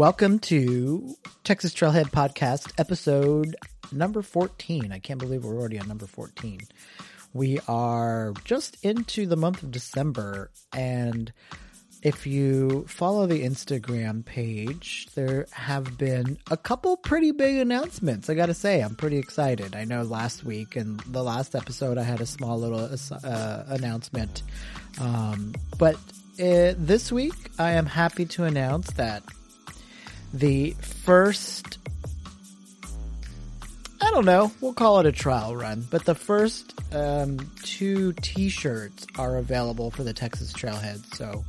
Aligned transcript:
Welcome 0.00 0.38
to 0.38 1.14
Texas 1.44 1.74
Trailhead 1.74 2.10
Podcast, 2.10 2.72
episode 2.78 3.54
number 3.92 4.22
14. 4.22 4.92
I 4.92 4.98
can't 4.98 5.20
believe 5.20 5.44
we're 5.44 5.58
already 5.58 5.78
on 5.78 5.88
number 5.88 6.06
14. 6.06 6.62
We 7.34 7.60
are 7.68 8.32
just 8.46 8.82
into 8.82 9.26
the 9.26 9.36
month 9.36 9.62
of 9.62 9.70
December, 9.70 10.50
and 10.72 11.30
if 12.02 12.26
you 12.26 12.86
follow 12.88 13.26
the 13.26 13.44
Instagram 13.44 14.24
page, 14.24 15.08
there 15.16 15.44
have 15.52 15.98
been 15.98 16.38
a 16.50 16.56
couple 16.56 16.96
pretty 16.96 17.32
big 17.32 17.58
announcements. 17.58 18.30
I 18.30 18.34
gotta 18.34 18.54
say, 18.54 18.80
I'm 18.80 18.94
pretty 18.94 19.18
excited. 19.18 19.76
I 19.76 19.84
know 19.84 20.00
last 20.00 20.44
week 20.44 20.76
and 20.76 20.98
the 21.00 21.22
last 21.22 21.54
episode, 21.54 21.98
I 21.98 22.04
had 22.04 22.22
a 22.22 22.26
small 22.26 22.58
little 22.58 22.88
uh, 23.22 23.64
announcement. 23.68 24.44
Um, 24.98 25.54
but 25.76 25.96
uh, 26.42 26.72
this 26.78 27.12
week, 27.12 27.50
I 27.58 27.72
am 27.72 27.84
happy 27.84 28.24
to 28.24 28.44
announce 28.44 28.92
that 28.92 29.22
the 30.32 30.70
first 30.80 31.78
I 34.02 34.12
don't 34.12 34.24
know, 34.24 34.50
we'll 34.60 34.72
call 34.72 34.98
it 35.00 35.06
a 35.06 35.12
trial 35.12 35.54
run, 35.54 35.86
but 35.88 36.04
the 36.04 36.14
first 36.14 36.74
um, 36.92 37.38
two 37.62 38.12
t-shirts 38.14 39.06
are 39.18 39.36
available 39.36 39.90
for 39.90 40.02
the 40.02 40.12
Texas 40.12 40.52
Trailhead. 40.52 41.14
So 41.14 41.44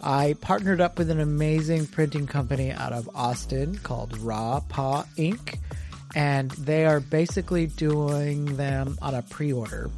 I 0.00 0.36
partnered 0.40 0.80
up 0.80 0.98
with 0.98 1.10
an 1.10 1.18
amazing 1.18 1.86
printing 1.86 2.26
company 2.26 2.70
out 2.70 2.92
of 2.92 3.10
Austin 3.16 3.78
called 3.78 4.16
Raw 4.18 4.60
Paw 4.60 5.06
Ink, 5.16 5.58
and 6.14 6.50
they 6.52 6.86
are 6.86 7.00
basically 7.00 7.66
doing 7.66 8.56
them 8.56 8.98
on 9.02 9.14
a 9.14 9.22
pre-order. 9.22 9.90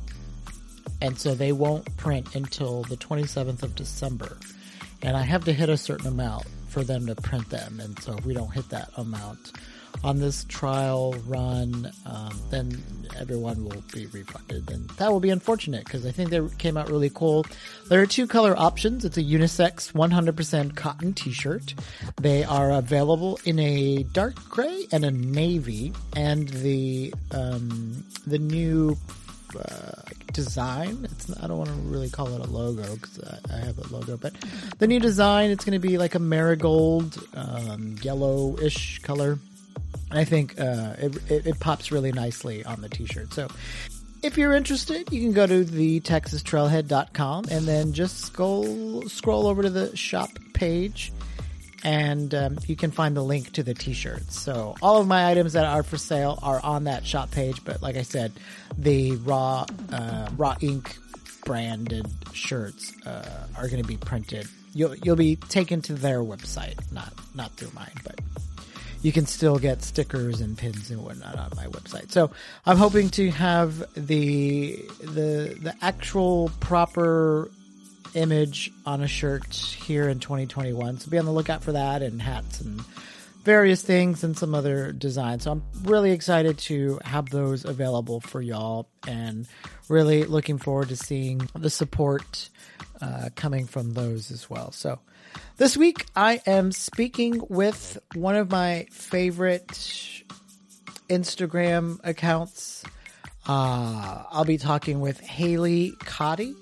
And 1.03 1.19
so 1.19 1.35
they 1.35 1.53
won't 1.53 1.97
print 1.97 2.35
until 2.35 2.83
the 2.85 2.97
27th 2.97 3.63
of 3.63 3.75
December. 3.75 4.39
And 5.03 5.17
I 5.17 5.23
have 5.23 5.45
to 5.47 5.53
hit 5.53 5.69
a 5.69 5.77
certain 5.77 6.07
amount 6.07 6.47
for 6.71 6.85
them 6.85 7.07
to 7.07 7.15
print 7.15 7.51
them. 7.51 7.81
And 7.81 7.99
so 8.01 8.17
if 8.17 8.25
we 8.25 8.35
don't 8.35 8.53
hit 8.53 8.69
that 8.71 8.91
amount 8.97 9.53
on 10.03 10.19
this 10.19 10.45
trial 10.45 11.15
run, 11.27 11.91
um, 12.07 12.31
then 12.51 12.83
everyone 13.19 13.65
will 13.65 13.83
be 13.93 14.07
refunded. 14.07 14.71
And 14.71 14.89
that 14.91 15.11
will 15.11 15.21
be 15.21 15.31
unfortunate 15.31 15.85
because 15.85 16.07
I 16.07 16.13
think 16.13 16.31
they 16.31 16.41
came 16.59 16.77
out 16.77 16.89
really 16.89 17.11
cool. 17.11 17.45
There 17.89 18.01
are 18.01 18.07
two 18.07 18.27
color 18.27 18.57
options. 18.57 19.05
It's 19.05 19.19
a 19.19 19.23
unisex 19.23 19.93
100% 19.93 20.77
cotton 20.77 21.13
t-shirt. 21.13 21.75
They 22.21 22.45
are 22.45 22.71
available 22.71 23.39
in 23.45 23.59
a 23.59 24.05
dark 24.05 24.37
gray 24.49 24.87
and 24.93 25.05
a 25.05 25.11
navy. 25.11 25.93
And 26.17 26.49
the, 26.49 27.13
um, 27.33 28.05
the 28.27 28.39
new 28.39 28.97
uh, 29.57 30.03
design. 30.33 31.07
It's 31.11 31.31
I 31.43 31.47
don't 31.47 31.59
want 31.59 31.71
to 31.71 31.77
really 31.77 32.11
call 32.11 32.29
it 32.35 32.41
a 32.41 32.51
logo 32.51 32.95
because 32.95 33.21
I, 33.21 33.57
I, 33.57 33.59
have 33.59 33.79
a 33.79 33.95
logo, 33.95 34.17
but 34.17 34.35
the 34.79 34.87
new 34.87 35.01
design 35.01 35.51
it's 35.51 35.65
going 35.65 35.81
to 35.81 35.87
be 35.87 35.99
like 35.99 36.15
a 36.15 36.19
marigold 36.19 37.19
um, 37.35 37.97
yellowish 38.03 39.01
color. 39.01 39.39
I 40.11 40.25
think 40.25 40.61
uh, 40.61 40.95
it, 40.99 41.31
it, 41.31 41.47
it 41.47 41.61
pops 41.61 41.93
really 41.93 42.13
nicely 42.13 42.65
on 42.65 42.81
the 42.81 42.89
t-shirt. 42.89 43.33
So 43.33 43.49
if 44.23 44.37
you're 44.37 44.53
interested, 44.53 45.13
you 45.13 45.21
can 45.21 45.33
go 45.33 45.47
to 45.47 45.65
the 45.65 46.01
texastrailhead.com 46.01 47.47
and 47.51 47.67
then 47.67 47.93
just 47.93 48.21
scroll 48.21 49.03
scroll 49.09 49.47
over 49.47 49.63
to 49.63 49.71
the 49.71 49.97
shop 49.97 50.31
page 50.53 51.13
and 51.85 52.35
um, 52.35 52.59
you 52.67 52.77
can 52.77 52.91
find 52.91 53.17
the 53.17 53.23
link 53.23 53.53
to 53.53 53.63
the 53.63 53.75
t-shirts. 53.75 54.39
So 54.39 54.75
all 54.83 55.01
of 55.01 55.07
my 55.07 55.31
items 55.31 55.55
that 55.55 55.65
are 55.65 55.83
for 55.83 55.97
sale 55.97 56.39
are 56.43 56.61
on 56.63 56.85
that 56.85 57.07
shop 57.07 57.31
page. 57.31 57.65
But 57.65 57.83
like 57.83 57.97
I 57.97 58.03
said, 58.03 58.33
the 58.77 59.17
raw 59.17 59.67
uh, 59.93 60.29
raw 60.37 60.57
ink 60.61 60.97
branded 61.45 62.07
shirts 62.33 62.95
uh, 63.07 63.47
are 63.57 63.69
going 63.69 63.83
to 63.83 63.89
be 63.89 63.97
printed. 63.97 64.47
You'll 64.73 64.95
you'll 64.97 65.17
be 65.17 65.37
taken 65.37 65.83
to 65.83 65.95
their 65.95 66.21
website, 66.21 66.93
not 66.93 67.13
not 67.35 67.53
through 67.53 67.73
mine, 67.75 67.95
but 68.05 68.21
you 69.03 69.13
can 69.13 69.27
still 69.27 69.59
get 69.59 69.83
stickers 69.83 70.41
and 70.41 70.57
pins 70.57 70.91
and 70.91 71.03
whatnot 71.03 71.39
on 71.39 71.51
my 71.57 71.67
website. 71.67 72.13
So 72.13 72.31
I'm 72.67 72.77
hoping 72.77 73.09
to 73.11 73.31
have 73.31 73.79
the 73.95 74.77
the 75.01 75.57
the 75.61 75.75
actual 75.81 76.51
proper 76.61 77.51
image 78.15 78.73
on 78.87 79.03
a 79.03 79.09
shirt 79.09 79.55
here 79.55 80.09
in 80.09 80.21
2021. 80.21 80.99
So 80.99 81.11
be 81.11 81.19
on 81.19 81.25
the 81.25 81.33
lookout 81.33 81.63
for 81.63 81.73
that 81.73 82.03
and 82.03 82.21
hats 82.21 82.61
and 82.61 82.81
various 83.43 83.83
things 83.83 84.23
and 84.23 84.37
some 84.37 84.55
other 84.55 84.93
designs. 84.93 85.45
So 85.45 85.53
I'm 85.53 85.63
really 85.83 86.13
excited 86.13 86.59
to 86.59 87.01
have 87.05 87.31
those 87.31 87.65
available 87.65 88.21
for 88.21 88.41
y'all 88.41 88.89
and 89.07 89.47
really 89.89 90.25
looking 90.25 90.59
forward 90.59 90.89
to 90.89 90.97
seeing 90.97 91.49
the 91.55 91.71
support 91.71 92.51
uh, 93.01 93.31
coming 93.35 93.67
from 93.67 93.95
those 93.95 94.31
as 94.31 94.51
well. 94.51 94.73
So 94.73 94.99
this 95.57 95.77
week 95.77 96.07
I 96.15 96.41
am 96.47 96.73
speaking 96.73 97.43
with 97.49 97.99
one 98.15 98.37
of 98.37 98.51
my 98.51 98.87
favorite 98.91 100.23
Instagram 101.09 101.99
accounts. 102.05 102.85
Uh, 103.49 104.25
I'll 104.31 104.45
be 104.45 104.59
talking 104.59 105.01
with 105.01 105.19
Haley 105.19 105.93
Cotty. 106.01 106.55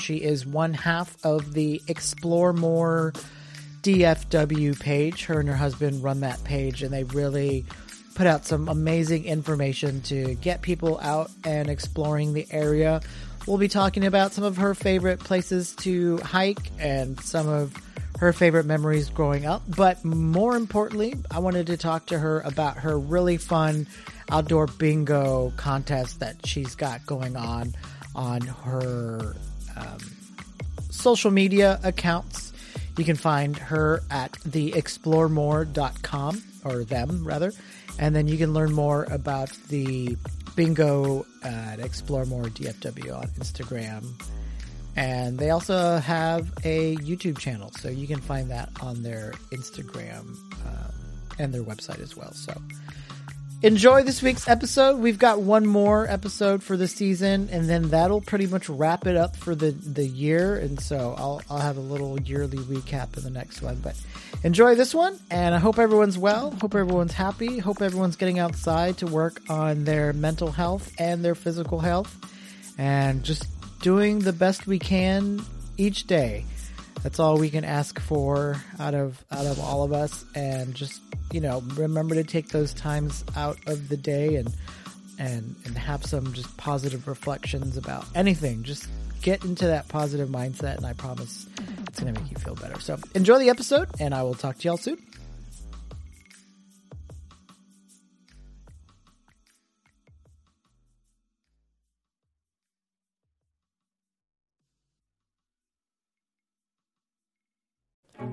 She 0.00 0.16
is 0.16 0.46
one 0.46 0.74
half 0.74 1.16
of 1.24 1.52
the 1.52 1.82
Explore 1.86 2.52
More 2.52 3.12
DFW 3.82 4.78
page. 4.78 5.24
Her 5.26 5.40
and 5.40 5.48
her 5.48 5.56
husband 5.56 6.02
run 6.02 6.20
that 6.20 6.42
page, 6.44 6.82
and 6.82 6.92
they 6.92 7.04
really 7.04 7.64
put 8.14 8.26
out 8.26 8.44
some 8.44 8.68
amazing 8.68 9.24
information 9.24 10.00
to 10.02 10.34
get 10.36 10.62
people 10.62 10.98
out 11.00 11.30
and 11.44 11.70
exploring 11.70 12.32
the 12.32 12.46
area. 12.50 13.00
We'll 13.46 13.58
be 13.58 13.68
talking 13.68 14.04
about 14.04 14.32
some 14.32 14.44
of 14.44 14.58
her 14.58 14.74
favorite 14.74 15.20
places 15.20 15.74
to 15.76 16.18
hike 16.18 16.70
and 16.78 17.18
some 17.20 17.48
of 17.48 17.74
her 18.18 18.32
favorite 18.34 18.66
memories 18.66 19.08
growing 19.08 19.46
up. 19.46 19.62
But 19.66 20.04
more 20.04 20.56
importantly, 20.56 21.14
I 21.30 21.38
wanted 21.38 21.68
to 21.68 21.78
talk 21.78 22.06
to 22.06 22.18
her 22.18 22.40
about 22.40 22.76
her 22.78 22.98
really 22.98 23.38
fun 23.38 23.86
outdoor 24.30 24.66
bingo 24.66 25.52
contest 25.56 26.20
that 26.20 26.46
she's 26.46 26.74
got 26.74 27.06
going 27.06 27.36
on 27.36 27.74
on 28.14 28.42
her 28.42 29.34
um, 29.80 29.98
social 30.90 31.30
media 31.30 31.80
accounts. 31.82 32.52
You 32.96 33.04
can 33.04 33.16
find 33.16 33.56
her 33.56 34.02
at 34.10 34.32
theexploremore.com 34.32 36.42
or 36.64 36.84
them 36.84 37.24
rather, 37.24 37.52
and 37.98 38.14
then 38.14 38.28
you 38.28 38.36
can 38.36 38.52
learn 38.52 38.72
more 38.72 39.04
about 39.04 39.50
the 39.68 40.16
bingo 40.56 41.24
at 41.42 41.80
Explore 41.80 42.26
More 42.26 42.44
DFW 42.44 43.16
on 43.16 43.28
Instagram. 43.28 44.04
And 44.96 45.38
they 45.38 45.50
also 45.50 45.98
have 45.98 46.52
a 46.64 46.96
YouTube 46.96 47.38
channel, 47.38 47.70
so 47.78 47.88
you 47.88 48.06
can 48.06 48.20
find 48.20 48.50
that 48.50 48.68
on 48.82 49.02
their 49.02 49.32
Instagram 49.52 50.36
um, 50.66 50.92
and 51.38 51.54
their 51.54 51.62
website 51.62 52.00
as 52.00 52.16
well. 52.16 52.32
So 52.32 52.52
enjoy 53.62 54.02
this 54.02 54.22
week's 54.22 54.48
episode. 54.48 54.98
We've 54.98 55.18
got 55.18 55.40
one 55.40 55.66
more 55.66 56.08
episode 56.08 56.62
for 56.62 56.76
the 56.76 56.88
season, 56.88 57.48
and 57.52 57.68
then 57.68 57.90
that'll 57.90 58.20
pretty 58.20 58.46
much 58.46 58.68
wrap 58.68 59.06
it 59.06 59.16
up 59.16 59.36
for 59.36 59.54
the, 59.54 59.70
the 59.70 60.06
year. 60.06 60.56
And 60.56 60.80
so 60.80 61.14
I'll, 61.18 61.42
I'll 61.50 61.58
have 61.58 61.76
a 61.76 61.80
little 61.80 62.20
yearly 62.20 62.58
recap 62.58 63.16
in 63.16 63.22
the 63.22 63.30
next 63.30 63.62
one. 63.62 63.76
But 63.76 64.00
enjoy 64.44 64.74
this 64.74 64.94
one, 64.94 65.18
and 65.30 65.54
I 65.54 65.58
hope 65.58 65.78
everyone's 65.78 66.18
well. 66.18 66.50
Hope 66.52 66.74
everyone's 66.74 67.12
happy. 67.12 67.58
Hope 67.58 67.82
everyone's 67.82 68.16
getting 68.16 68.38
outside 68.38 68.98
to 68.98 69.06
work 69.06 69.40
on 69.50 69.84
their 69.84 70.12
mental 70.12 70.50
health 70.50 70.92
and 70.98 71.24
their 71.24 71.34
physical 71.34 71.80
health, 71.80 72.16
and 72.78 73.22
just 73.22 73.46
doing 73.80 74.20
the 74.20 74.32
best 74.32 74.66
we 74.66 74.78
can 74.78 75.44
each 75.76 76.06
day. 76.06 76.44
That's 77.02 77.18
all 77.18 77.38
we 77.38 77.48
can 77.48 77.64
ask 77.64 77.98
for 77.98 78.62
out 78.78 78.94
of 78.94 79.24
out 79.30 79.46
of 79.46 79.58
all 79.58 79.82
of 79.82 79.92
us, 79.92 80.24
and 80.34 80.74
just 80.74 81.00
you 81.32 81.40
know 81.40 81.62
remember 81.74 82.14
to 82.14 82.24
take 82.24 82.48
those 82.48 82.74
times 82.74 83.24
out 83.36 83.58
of 83.66 83.88
the 83.88 83.96
day 83.96 84.36
and 84.36 84.52
and 85.18 85.54
and 85.64 85.76
have 85.76 86.04
some 86.04 86.32
just 86.32 86.56
positive 86.56 87.06
reflections 87.06 87.76
about 87.76 88.04
anything. 88.14 88.62
Just 88.62 88.88
get 89.22 89.44
into 89.44 89.66
that 89.66 89.86
positive 89.88 90.28
mindset, 90.28 90.78
and 90.78 90.86
I 90.86 90.94
promise 90.94 91.46
it's 91.86 92.00
going 92.00 92.12
to 92.14 92.20
make 92.20 92.30
you 92.30 92.38
feel 92.38 92.54
better. 92.54 92.80
So 92.80 92.98
enjoy 93.14 93.38
the 93.38 93.50
episode, 93.50 93.88
and 94.00 94.14
I 94.14 94.22
will 94.22 94.34
talk 94.34 94.58
to 94.58 94.68
y'all 94.68 94.76
soon. 94.78 94.98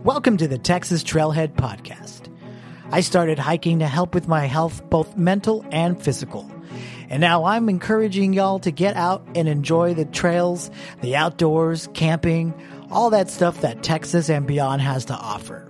Welcome 0.04 0.38
to 0.38 0.48
the 0.48 0.58
Texas 0.58 1.04
Trailhead 1.04 1.56
Podcast. 1.56 2.30
I 2.90 3.02
started 3.02 3.38
hiking 3.38 3.80
to 3.80 3.88
help 3.88 4.14
with 4.14 4.28
my 4.28 4.46
health, 4.46 4.82
both 4.90 5.18
mental 5.18 5.66
and 5.72 6.02
physical. 6.02 6.50
And 7.10 7.22
now 7.22 7.46
I'm 7.46 7.70
encouraging 7.70 8.34
y'all 8.34 8.60
to 8.60 8.72
get 8.72 8.96
out 8.96 9.28
and 9.36 9.48
enjoy 9.48 9.94
the 9.94 10.06
trails, 10.06 10.72
the 11.02 11.16
outdoors, 11.16 11.90
camping, 11.94 12.54
all 12.90 13.10
that 13.10 13.30
stuff 13.30 13.62
that 13.62 13.84
Texas 13.84 14.30
and 14.30 14.48
beyond 14.48 14.82
has 14.82 15.06
to 15.06 15.14
offer. 15.14 15.70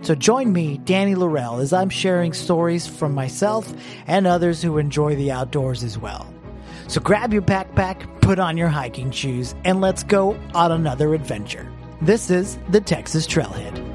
So 0.00 0.14
join 0.14 0.52
me, 0.52 0.78
Danny 0.78 1.14
Laurel, 1.14 1.58
as 1.58 1.72
I'm 1.72 1.90
sharing 1.90 2.32
stories 2.32 2.86
from 2.86 3.14
myself 3.14 3.72
and 4.06 4.26
others 4.26 4.62
who 4.62 4.78
enjoy 4.78 5.14
the 5.16 5.30
outdoors 5.30 5.84
as 5.84 5.98
well. 5.98 6.32
So 6.88 7.00
grab 7.00 7.32
your 7.32 7.42
backpack, 7.42 8.20
put 8.20 8.38
on 8.38 8.56
your 8.56 8.68
hiking 8.68 9.10
shoes, 9.10 9.54
and 9.64 9.80
let's 9.80 10.02
go 10.02 10.38
on 10.54 10.72
another 10.72 11.14
adventure. 11.14 11.70
This 12.00 12.30
is 12.30 12.58
the 12.70 12.80
Texas 12.80 13.26
Trailhead. 13.26 13.91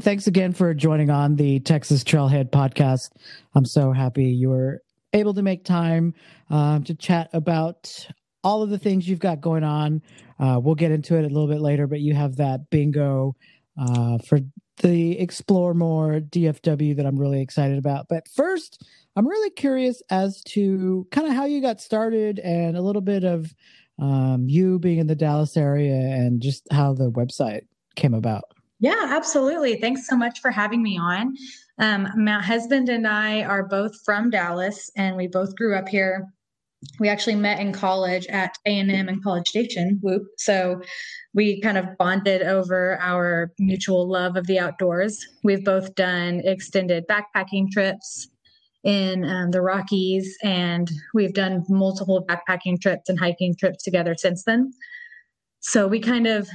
Thanks 0.00 0.26
again 0.26 0.52
for 0.52 0.72
joining 0.72 1.10
on 1.10 1.36
the 1.36 1.60
Texas 1.60 2.02
Trailhead 2.02 2.50
podcast. 2.50 3.10
I'm 3.54 3.66
so 3.66 3.92
happy 3.92 4.24
you 4.24 4.48
were 4.48 4.82
able 5.12 5.34
to 5.34 5.42
make 5.42 5.64
time 5.64 6.14
um, 6.48 6.84
to 6.84 6.94
chat 6.94 7.28
about 7.32 8.06
all 8.42 8.62
of 8.62 8.70
the 8.70 8.78
things 8.78 9.08
you've 9.08 9.18
got 9.18 9.40
going 9.40 9.64
on. 9.64 10.02
Uh, 10.38 10.58
we'll 10.62 10.74
get 10.74 10.90
into 10.90 11.16
it 11.16 11.24
a 11.24 11.28
little 11.28 11.48
bit 11.48 11.60
later, 11.60 11.86
but 11.86 12.00
you 12.00 12.14
have 12.14 12.36
that 12.36 12.70
bingo 12.70 13.36
uh, 13.78 14.16
for 14.18 14.40
the 14.78 15.18
Explore 15.18 15.74
More 15.74 16.20
DFW 16.20 16.96
that 16.96 17.04
I'm 17.04 17.18
really 17.18 17.42
excited 17.42 17.76
about. 17.76 18.06
But 18.08 18.26
first, 18.28 18.82
I'm 19.16 19.28
really 19.28 19.50
curious 19.50 20.02
as 20.10 20.42
to 20.44 21.06
kind 21.10 21.26
of 21.26 21.34
how 21.34 21.44
you 21.44 21.60
got 21.60 21.80
started 21.80 22.38
and 22.38 22.76
a 22.76 22.82
little 22.82 23.02
bit 23.02 23.24
of 23.24 23.54
um, 23.98 24.46
you 24.48 24.78
being 24.78 24.98
in 24.98 25.08
the 25.08 25.14
Dallas 25.14 25.58
area 25.58 25.94
and 25.94 26.40
just 26.40 26.66
how 26.72 26.94
the 26.94 27.10
website 27.10 27.66
came 27.96 28.14
about. 28.14 28.44
Yeah, 28.80 29.08
absolutely. 29.10 29.76
Thanks 29.76 30.06
so 30.06 30.16
much 30.16 30.40
for 30.40 30.50
having 30.50 30.82
me 30.82 30.98
on. 30.98 31.36
Um, 31.78 32.08
my 32.16 32.42
husband 32.42 32.88
and 32.88 33.06
I 33.06 33.42
are 33.42 33.62
both 33.62 33.92
from 34.04 34.30
Dallas, 34.30 34.90
and 34.96 35.16
we 35.16 35.28
both 35.28 35.54
grew 35.54 35.76
up 35.76 35.88
here. 35.88 36.26
We 36.98 37.10
actually 37.10 37.36
met 37.36 37.60
in 37.60 37.72
college 37.72 38.26
at 38.28 38.56
A 38.64 38.78
and 38.78 38.90
M 38.90 39.08
and 39.08 39.22
College 39.22 39.48
Station. 39.48 39.98
Whoop! 40.02 40.22
So 40.38 40.80
we 41.34 41.60
kind 41.60 41.76
of 41.76 41.86
bonded 41.98 42.42
over 42.42 42.98
our 43.00 43.52
mutual 43.58 44.08
love 44.08 44.36
of 44.36 44.46
the 44.46 44.58
outdoors. 44.58 45.18
We've 45.44 45.64
both 45.64 45.94
done 45.94 46.40
extended 46.44 47.04
backpacking 47.06 47.70
trips 47.70 48.28
in 48.82 49.24
um, 49.24 49.50
the 49.50 49.60
Rockies, 49.60 50.38
and 50.42 50.90
we've 51.12 51.34
done 51.34 51.64
multiple 51.68 52.24
backpacking 52.26 52.80
trips 52.80 53.10
and 53.10 53.18
hiking 53.18 53.54
trips 53.54 53.84
together 53.84 54.14
since 54.16 54.44
then. 54.44 54.72
So 55.60 55.86
we 55.86 56.00
kind 56.00 56.26
of 56.26 56.48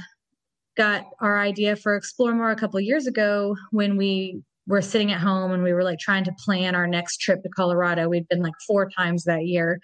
got 0.76 1.06
our 1.20 1.38
idea 1.38 1.76
for 1.76 1.96
Explore 1.96 2.34
More 2.34 2.50
a 2.50 2.56
couple 2.56 2.78
years 2.80 3.06
ago 3.06 3.56
when 3.70 3.96
we 3.96 4.42
were 4.66 4.82
sitting 4.82 5.12
at 5.12 5.20
home 5.20 5.52
and 5.52 5.62
we 5.62 5.72
were 5.72 5.84
like 5.84 5.98
trying 5.98 6.24
to 6.24 6.34
plan 6.44 6.74
our 6.74 6.86
next 6.86 7.20
trip 7.20 7.42
to 7.42 7.48
Colorado. 7.48 8.08
We'd 8.08 8.28
been 8.28 8.42
like 8.42 8.54
four 8.66 8.90
times 8.90 9.24
that 9.24 9.46
year. 9.46 9.80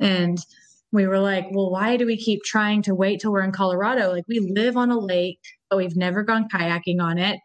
And 0.00 0.38
we 0.92 1.06
were 1.06 1.18
like, 1.18 1.46
well, 1.50 1.70
why 1.70 1.96
do 1.96 2.06
we 2.06 2.16
keep 2.16 2.42
trying 2.42 2.82
to 2.82 2.94
wait 2.94 3.20
till 3.20 3.32
we're 3.32 3.42
in 3.42 3.52
Colorado? 3.52 4.10
Like, 4.10 4.24
we 4.28 4.40
live 4.40 4.76
on 4.76 4.90
a 4.90 4.98
lake, 4.98 5.40
but 5.68 5.76
we've 5.76 5.96
never 5.96 6.22
gone 6.22 6.48
kayaking 6.48 7.00
on 7.00 7.18
it. 7.18 7.38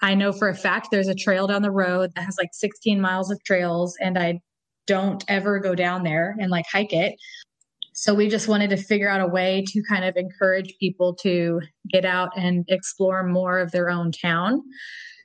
I 0.00 0.14
know 0.14 0.32
for 0.32 0.48
a 0.48 0.54
fact 0.54 0.88
there's 0.90 1.08
a 1.08 1.14
trail 1.14 1.46
down 1.46 1.62
the 1.62 1.70
road 1.70 2.12
that 2.14 2.24
has 2.24 2.36
like 2.38 2.50
16 2.52 3.00
miles 3.00 3.30
of 3.30 3.42
trails, 3.44 3.96
and 4.00 4.18
I 4.18 4.40
don't 4.86 5.24
ever 5.28 5.58
go 5.58 5.74
down 5.74 6.02
there 6.02 6.36
and 6.38 6.50
like 6.50 6.66
hike 6.70 6.92
it. 6.92 7.14
So 7.96 8.12
we 8.12 8.28
just 8.28 8.48
wanted 8.48 8.70
to 8.70 8.76
figure 8.76 9.08
out 9.08 9.20
a 9.20 9.26
way 9.26 9.64
to 9.68 9.82
kind 9.88 10.04
of 10.04 10.16
encourage 10.16 10.74
people 10.80 11.14
to 11.22 11.60
get 11.90 12.04
out 12.04 12.30
and 12.36 12.64
explore 12.68 13.22
more 13.22 13.60
of 13.60 13.70
their 13.70 13.88
own 13.88 14.10
town 14.10 14.62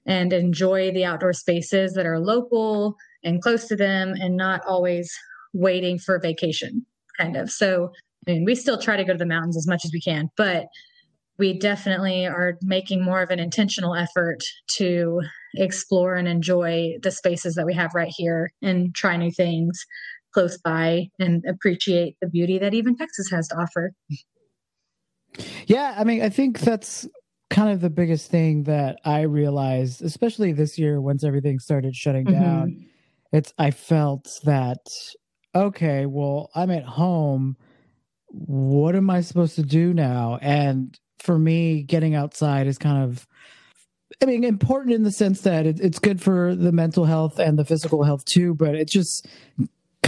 and 0.06 0.31
enjoy 0.31 0.92
the 0.92 1.04
outdoor 1.04 1.33
spaces 1.33 1.94
that 1.94 2.06
are 2.06 2.19
local 2.19 2.95
and 3.24 3.42
close 3.42 3.68
to 3.68 3.75
them 3.75 4.13
and 4.19 4.38
not 4.38 4.62
always 4.68 5.12
waiting 5.51 5.98
for 5.98 6.19
vacation 6.19 6.86
kind 7.18 7.36
of. 7.36 7.50
So 7.50 7.92
I 8.27 8.33
mean, 8.33 8.45
we 8.45 8.54
still 8.54 8.80
try 8.80 8.98
to 8.98 9.04
go 9.04 9.13
to 9.13 9.18
the 9.18 9.25
mountains 9.25 9.57
as 9.57 9.68
much 9.68 9.83
as 9.83 9.92
we 9.92 10.00
can, 10.00 10.30
but 10.38 10.68
we 11.39 11.57
definitely 11.57 12.27
are 12.27 12.57
making 12.62 13.04
more 13.04 13.24
of 13.24 13.31
an 13.31 13.39
intentional 13.39 13.95
effort 13.95 14.44
to 14.75 15.21
explore 15.56 16.16
and 16.16 16.27
enjoy 16.27 16.98
the 17.01 17.12
spaces 17.12 17.56
that 17.56 17.66
we 17.66 17.74
have 17.74 17.95
right 17.95 18.13
here 18.16 18.51
and 18.62 18.94
try 18.94 19.18
new 19.18 19.31
things 19.31 19.86
close 20.33 20.57
by 20.57 21.09
and 21.19 21.43
appreciate 21.45 22.15
the 22.21 22.27
beauty 22.27 22.57
that 22.59 22.73
even 22.73 22.95
Texas 22.95 23.29
has 23.31 23.47
to 23.49 23.55
offer. 23.55 23.93
Yeah, 25.67 25.95
I 25.97 26.03
mean, 26.03 26.21
I 26.21 26.29
think 26.29 26.59
that's 26.59 27.07
kind 27.49 27.69
of 27.69 27.81
the 27.81 27.89
biggest 27.89 28.29
thing 28.29 28.63
that 28.63 28.99
I 29.05 29.21
realized, 29.21 30.01
especially 30.03 30.51
this 30.51 30.77
year 30.77 31.01
once 31.01 31.23
everything 31.23 31.59
started 31.59 31.95
shutting 31.95 32.25
mm-hmm. 32.25 32.41
down. 32.41 32.85
It's 33.31 33.53
I 33.57 33.71
felt 33.71 34.39
that 34.43 34.79
okay, 35.53 36.05
well, 36.05 36.49
I'm 36.55 36.71
at 36.71 36.83
home. 36.83 37.57
What 38.27 38.95
am 38.95 39.09
I 39.09 39.21
supposed 39.21 39.55
to 39.55 39.63
do 39.63 39.93
now? 39.93 40.37
And 40.41 40.97
for 41.19 41.37
me, 41.37 41.83
getting 41.83 42.15
outside 42.15 42.67
is 42.67 42.77
kind 42.77 43.03
of 43.03 43.27
I 44.21 44.25
mean, 44.25 44.43
important 44.43 44.95
in 44.95 45.03
the 45.03 45.11
sense 45.11 45.41
that 45.41 45.65
it, 45.65 45.79
it's 45.79 45.99
good 45.99 46.21
for 46.21 46.55
the 46.55 46.71
mental 46.71 47.05
health 47.05 47.39
and 47.39 47.57
the 47.57 47.65
physical 47.65 48.03
health 48.03 48.25
too, 48.25 48.53
but 48.55 48.75
it's 48.75 48.91
just 48.91 49.27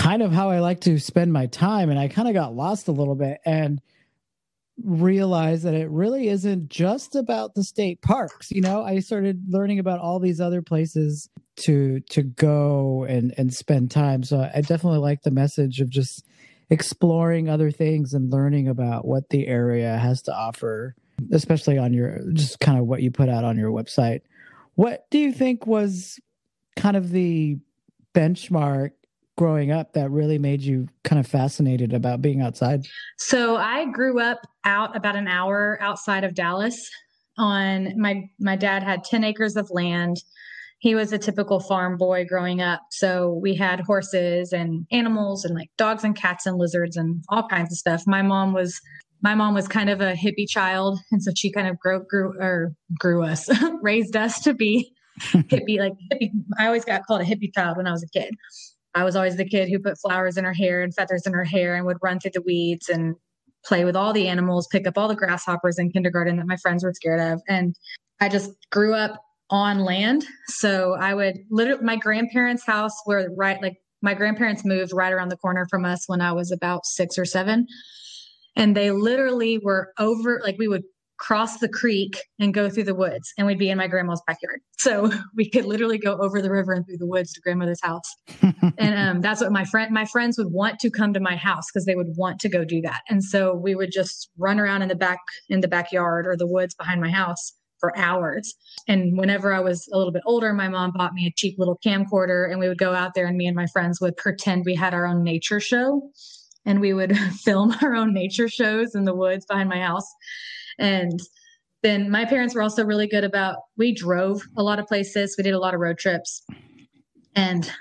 kind 0.02 0.24
of 0.24 0.32
how 0.32 0.50
I 0.50 0.60
like 0.60 0.82
to 0.82 0.98
spend 0.98 1.32
my 1.32 1.46
time. 1.46 1.92
And 1.92 2.00
I 2.00 2.08
kind 2.08 2.28
of 2.28 2.34
got 2.34 2.56
lost 2.56 2.88
a 2.88 2.92
little 2.92 3.14
bit 3.14 3.40
and 3.46 3.80
realized 4.84 5.64
that 5.64 5.76
it 5.76 5.92
really 5.92 6.28
isn't 6.28 6.70
just 6.70 7.16
about 7.16 7.54
the 7.54 7.64
state 7.64 8.02
parks. 8.02 8.50
You 8.50 8.62
know, 8.62 8.84
I 8.84 9.00
started 9.00 9.44
learning 9.48 9.78
about 9.78 10.00
all 10.00 10.20
these 10.20 10.42
other 10.42 10.64
places 10.64 11.30
to 11.58 12.00
to 12.10 12.24
go 12.24 13.06
and 13.08 13.32
and 13.38 13.54
spend 13.54 13.92
time. 13.92 14.24
So 14.24 14.50
I 14.54 14.62
definitely 14.62 15.00
like 15.00 15.22
the 15.22 15.30
message 15.30 15.82
of 15.82 15.90
just 15.90 16.26
exploring 16.72 17.48
other 17.48 17.70
things 17.70 18.16
and 18.16 18.32
learning 18.32 18.70
about 18.70 19.06
what 19.06 19.30
the 19.30 19.46
area 19.46 19.98
has 19.98 20.24
to 20.24 20.34
offer, 20.34 20.96
especially 21.32 21.78
on 21.78 21.94
your 21.94 22.22
just 22.34 22.60
kind 22.60 22.80
of 22.80 22.88
what 22.88 23.04
you 23.04 23.12
put 23.12 23.30
out 23.30 23.44
on 23.44 23.56
your 23.56 23.70
website. 23.70 24.22
What 24.74 25.06
do 25.12 25.20
you 25.20 25.32
think 25.32 25.68
was 25.68 26.20
kind 26.76 26.98
of 26.98 27.12
the 27.12 27.60
benchmark 28.16 28.92
growing 29.38 29.72
up 29.72 29.94
that 29.94 30.12
really 30.12 30.38
made 30.38 30.62
you 30.62 30.88
kind 31.04 31.20
of 31.20 31.28
fascinated 31.28 31.94
about 31.94 32.22
being 32.22 32.42
outside? 32.42 32.86
So 33.18 33.58
I 33.58 33.86
grew 33.86 34.20
up 34.20 34.40
out 34.66 34.96
about 34.96 35.16
an 35.16 35.28
hour 35.28 35.78
outside 35.82 36.24
of 36.24 36.34
Dallas. 36.34 36.90
On 37.38 38.00
my 38.00 38.30
my 38.40 38.56
dad 38.56 38.84
had 38.84 39.04
10 39.04 39.24
acres 39.24 39.56
of 39.56 39.70
land. 39.72 40.18
He 40.80 40.96
was 40.96 41.14
a 41.14 41.18
typical 41.18 41.60
farm 41.60 41.98
boy 41.98 42.26
growing 42.26 42.62
up. 42.62 42.82
So 42.92 43.40
we 43.42 43.56
had 43.56 43.80
horses 43.80 44.52
and 44.52 44.86
animals 44.92 45.46
and 45.46 45.56
like 45.56 45.70
dogs 45.78 46.04
and 46.04 46.16
cats 46.16 46.46
and 46.46 46.58
lizards 46.58 46.98
and 46.98 47.24
all 47.30 47.48
kinds 47.48 47.72
of 47.72 47.78
stuff. 47.78 48.04
My 48.08 48.22
mom 48.22 48.54
was 48.54 48.80
my 49.22 49.36
mom 49.36 49.54
was 49.54 49.68
kind 49.68 49.90
of 49.90 50.02
a 50.02 50.14
hippie 50.14 50.50
child 50.50 51.00
and 51.12 51.24
so 51.24 51.32
she 51.36 51.52
kind 51.52 51.68
of 51.68 51.80
grew 51.80 52.04
grew 52.10 52.34
or 52.40 52.74
grew 53.00 53.24
us 53.24 53.50
raised 53.82 54.16
us 54.16 54.42
to 54.42 54.54
be 54.54 54.94
hippie 55.20 55.80
like 55.80 55.94
hippie 56.12 56.32
i 56.58 56.66
always 56.66 56.86
got 56.86 57.06
called 57.06 57.22
a 57.22 57.24
hippie 57.24 57.54
child 57.54 57.78
when 57.78 57.88
i 57.88 57.92
was 57.92 58.04
a 58.04 58.20
kid 58.20 58.34
I 58.94 59.04
was 59.04 59.16
always 59.16 59.38
the 59.38 59.48
kid 59.48 59.70
who 59.70 59.80
put 59.80 60.00
flowers 60.00 60.38
in 60.38 60.44
her 60.44 60.54
hair 60.54 60.82
and 60.82 60.94
feathers 60.94 61.26
in 61.26 61.34
her 61.34 61.44
hair 61.44 61.76
and 61.76 61.86
would 61.86 61.98
run 62.02 62.20
through 62.20 62.32
the 62.34 62.42
weeds 62.42 62.90
and 62.90 63.16
play 63.66 63.86
with 63.86 63.96
all 63.96 64.12
the 64.12 64.28
animals, 64.28 64.68
pick 64.72 64.88
up 64.88 64.98
all 64.98 65.08
the 65.08 65.16
grasshoppers 65.16 65.78
in 65.78 65.92
kindergarten 65.92 66.38
that 66.38 66.48
my 66.48 66.58
friends 66.58 66.84
were 66.84 66.94
scared 66.94 67.20
of. 67.20 67.42
And 67.48 67.76
I 68.20 68.30
just 68.30 68.52
grew 68.72 68.94
up 68.94 69.22
on 69.50 69.80
land. 69.80 70.26
So 70.48 70.96
I 71.00 71.14
would 71.14 71.38
literally, 71.50 71.84
my 71.84 71.96
grandparents' 71.96 72.66
house 72.66 72.96
were 73.06 73.30
right, 73.38 73.62
like 73.62 73.78
my 74.02 74.14
grandparents 74.14 74.66
moved 74.66 74.94
right 74.94 75.14
around 75.14 75.30
the 75.30 75.38
corner 75.38 75.68
from 75.70 75.86
us 75.86 76.04
when 76.08 76.22
I 76.22 76.32
was 76.32 76.52
about 76.52 76.86
six 76.86 77.18
or 77.18 77.26
seven. 77.26 77.68
And 78.56 78.76
they 78.76 78.92
literally 78.92 79.60
were 79.60 79.94
over, 80.00 80.42
like 80.44 80.58
we 80.58 80.68
would 80.68 80.84
cross 81.22 81.60
the 81.60 81.70
creek 81.70 82.20
and 82.40 82.52
go 82.52 82.68
through 82.68 82.84
the 82.84 82.96
woods 82.96 83.32
and 83.38 83.46
we'd 83.46 83.60
be 83.60 83.70
in 83.70 83.78
my 83.78 83.88
grandma's 83.88 84.24
backyard. 84.26 84.60
So 84.80 85.12
we 85.36 85.48
could 85.48 85.66
literally 85.66 86.00
go 86.00 86.18
over 86.18 86.42
the 86.42 86.50
river 86.50 86.74
and 86.74 86.84
through 86.84 86.98
the 86.98 87.06
woods 87.06 87.32
to 87.34 87.42
grandmother's 87.42 87.82
house. 87.82 88.02
And 88.78 88.98
um, 88.98 89.22
that's 89.22 89.42
what 89.42 89.52
my 89.52 89.64
friend 89.66 89.92
my 89.92 90.06
friends 90.06 90.38
would 90.38 90.52
want 90.52 90.80
to 90.80 90.90
come 90.90 91.14
to 91.14 91.20
my 91.20 91.36
house 91.36 91.66
because 91.72 91.86
they 91.86 91.96
would 91.96 92.14
want 92.16 92.40
to 92.40 92.50
go 92.50 92.64
do 92.64 92.82
that. 92.82 93.02
And 93.10 93.24
so 93.24 93.54
we 93.54 93.76
would 93.76 93.92
just 93.92 94.30
run 94.38 94.60
around 94.60 94.82
in 94.82 94.88
the 94.88 94.96
back 94.96 95.20
in 95.50 95.62
the 95.62 95.68
backyard 95.68 96.26
or 96.26 96.36
the 96.36 96.48
woods 96.48 96.74
behind 96.74 97.02
my 97.02 97.12
house 97.12 97.54
for 97.80 97.96
hours. 97.98 98.56
And 98.88 99.18
whenever 99.18 99.54
i 99.54 99.60
was 99.60 99.88
a 99.94 99.98
little 99.98 100.14
bit 100.14 100.24
older 100.26 100.54
my 100.54 100.70
mom 100.70 100.92
bought 100.96 101.14
me 101.14 101.28
a 101.28 101.34
cheap 101.36 101.60
little 101.60 101.80
camcorder 101.86 102.50
and 102.50 102.60
we 102.60 102.68
would 102.68 102.80
go 102.80 102.94
out 102.96 103.14
there 103.14 103.28
and 103.28 103.38
me 103.38 103.46
and 103.46 103.56
my 103.56 103.68
friends 103.68 104.02
would 104.02 104.18
pretend 104.18 104.64
we 104.66 104.76
had 104.76 104.94
our 104.94 105.06
own 105.06 105.24
nature 105.24 105.60
show 105.60 106.02
and 106.66 106.80
we 106.80 106.94
would 106.94 107.16
film 107.44 107.76
our 107.82 107.94
own 107.94 108.14
nature 108.14 108.48
shows 108.48 108.96
in 108.96 109.06
the 109.06 109.16
woods 109.16 109.46
behind 109.46 109.70
my 109.70 109.80
house 109.80 110.08
and 110.82 111.22
then 111.84 112.10
my 112.10 112.26
parents 112.26 112.54
were 112.54 112.62
also 112.62 112.84
really 112.84 113.08
good 113.08 113.24
about 113.24 113.58
we 113.78 113.94
drove 113.94 114.42
a 114.58 114.64
lot 114.64 114.80
of 114.80 114.88
places. 114.88 115.36
We 115.38 115.44
did 115.44 115.54
a 115.54 115.60
lot 115.60 115.74
of 115.74 115.80
road 115.80 115.98
trips. 115.98 116.44
And 117.36 117.72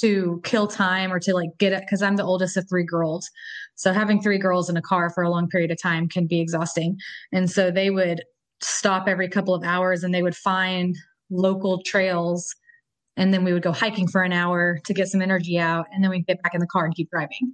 to 0.00 0.40
kill 0.44 0.66
time 0.66 1.12
or 1.12 1.20
to 1.20 1.34
like 1.34 1.50
get 1.58 1.72
it 1.72 1.80
because 1.80 2.02
I'm 2.02 2.16
the 2.16 2.24
oldest 2.24 2.56
of 2.56 2.68
three 2.68 2.84
girls. 2.84 3.30
So 3.76 3.92
having 3.92 4.20
three 4.20 4.38
girls 4.38 4.68
in 4.68 4.76
a 4.76 4.82
car 4.82 5.10
for 5.10 5.22
a 5.22 5.30
long 5.30 5.48
period 5.48 5.70
of 5.70 5.80
time 5.80 6.08
can 6.08 6.26
be 6.26 6.40
exhausting. 6.40 6.98
And 7.32 7.50
so 7.50 7.70
they 7.70 7.90
would 7.90 8.22
stop 8.60 9.08
every 9.08 9.28
couple 9.28 9.54
of 9.54 9.62
hours 9.62 10.02
and 10.02 10.12
they 10.12 10.22
would 10.22 10.36
find 10.36 10.96
local 11.30 11.80
trails 11.84 12.54
and 13.16 13.32
then 13.32 13.44
we 13.44 13.52
would 13.52 13.62
go 13.62 13.72
hiking 13.72 14.08
for 14.08 14.22
an 14.22 14.32
hour 14.32 14.80
to 14.84 14.94
get 14.94 15.08
some 15.08 15.22
energy 15.22 15.58
out 15.58 15.86
and 15.92 16.02
then 16.02 16.10
we'd 16.10 16.26
get 16.26 16.42
back 16.42 16.54
in 16.54 16.60
the 16.60 16.66
car 16.66 16.84
and 16.84 16.94
keep 16.94 17.10
driving. 17.10 17.52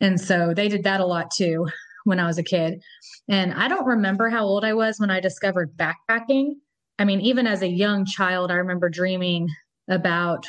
And 0.00 0.20
so 0.20 0.54
they 0.54 0.68
did 0.68 0.84
that 0.84 1.00
a 1.00 1.06
lot 1.06 1.30
too 1.30 1.68
when 2.04 2.18
I 2.18 2.26
was 2.26 2.38
a 2.38 2.42
kid. 2.42 2.82
And 3.28 3.52
I 3.54 3.68
don't 3.68 3.86
remember 3.86 4.28
how 4.28 4.44
old 4.44 4.64
I 4.64 4.74
was 4.74 4.98
when 4.98 5.10
I 5.10 5.20
discovered 5.20 5.76
backpacking. 5.76 6.54
I 6.98 7.04
mean, 7.04 7.20
even 7.20 7.46
as 7.46 7.62
a 7.62 7.68
young 7.68 8.04
child, 8.04 8.50
I 8.50 8.54
remember 8.54 8.88
dreaming 8.88 9.48
about, 9.88 10.46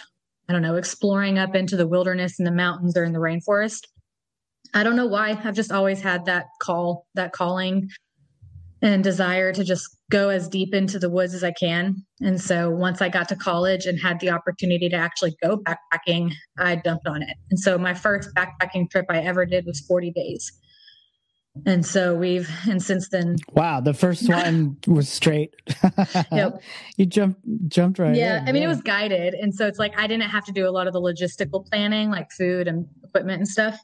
I 0.49 0.53
don't 0.53 0.61
know, 0.61 0.75
exploring 0.75 1.39
up 1.39 1.55
into 1.55 1.75
the 1.75 1.87
wilderness 1.87 2.39
in 2.39 2.45
the 2.45 2.51
mountains 2.51 2.97
or 2.97 3.03
in 3.03 3.13
the 3.13 3.19
rainforest. 3.19 3.81
I 4.73 4.83
don't 4.83 4.95
know 4.95 5.07
why. 5.07 5.39
I've 5.43 5.55
just 5.55 5.71
always 5.71 6.01
had 6.01 6.25
that 6.25 6.45
call, 6.61 7.07
that 7.15 7.31
calling. 7.31 7.89
and 8.83 9.01
desire 9.01 9.53
to 9.53 9.63
just 9.63 9.97
go 10.11 10.27
as 10.27 10.49
deep 10.49 10.73
into 10.73 10.99
the 10.99 11.09
woods 11.09 11.33
as 11.33 11.43
I 11.43 11.51
can. 11.53 11.95
And 12.19 12.39
so 12.39 12.69
once 12.69 13.01
I 13.01 13.07
got 13.07 13.29
to 13.29 13.35
college 13.35 13.85
and 13.85 13.97
had 13.97 14.19
the 14.19 14.29
opportunity 14.29 14.89
to 14.89 14.95
actually 14.97 15.35
go 15.41 15.57
backpacking, 15.57 16.33
I 16.59 16.75
jumped 16.75 17.07
on 17.07 17.23
it. 17.23 17.37
And 17.49 17.57
so 17.57 17.77
my 17.77 17.93
first 17.93 18.29
backpacking 18.35 18.89
trip 18.91 19.05
I 19.09 19.19
ever 19.19 19.45
did 19.45 19.65
was 19.65 19.79
40 19.79 20.11
days. 20.11 20.51
And 21.65 21.85
so 21.85 22.15
we've, 22.15 22.49
and 22.67 22.81
since 22.81 23.09
then. 23.09 23.37
Wow. 23.51 23.79
The 23.79 23.93
first 23.93 24.27
one 24.27 24.77
was 24.87 25.07
straight. 25.07 25.53
yep. 26.31 26.61
You 26.97 27.05
jumped, 27.05 27.41
jumped 27.67 27.99
right. 27.99 28.09
In. 28.09 28.15
Yeah. 28.15 28.41
In. 28.41 28.49
I 28.49 28.51
mean, 28.51 28.61
yeah. 28.63 28.67
it 28.67 28.71
was 28.71 28.81
guided. 28.81 29.33
And 29.35 29.53
so 29.53 29.67
it's 29.67 29.79
like, 29.79 29.97
I 29.97 30.07
didn't 30.07 30.29
have 30.29 30.45
to 30.45 30.51
do 30.51 30.67
a 30.67 30.71
lot 30.71 30.87
of 30.87 30.93
the 30.93 31.01
logistical 31.01 31.65
planning, 31.69 32.09
like 32.09 32.31
food 32.31 32.67
and 32.67 32.87
equipment 33.03 33.39
and 33.39 33.47
stuff. 33.47 33.79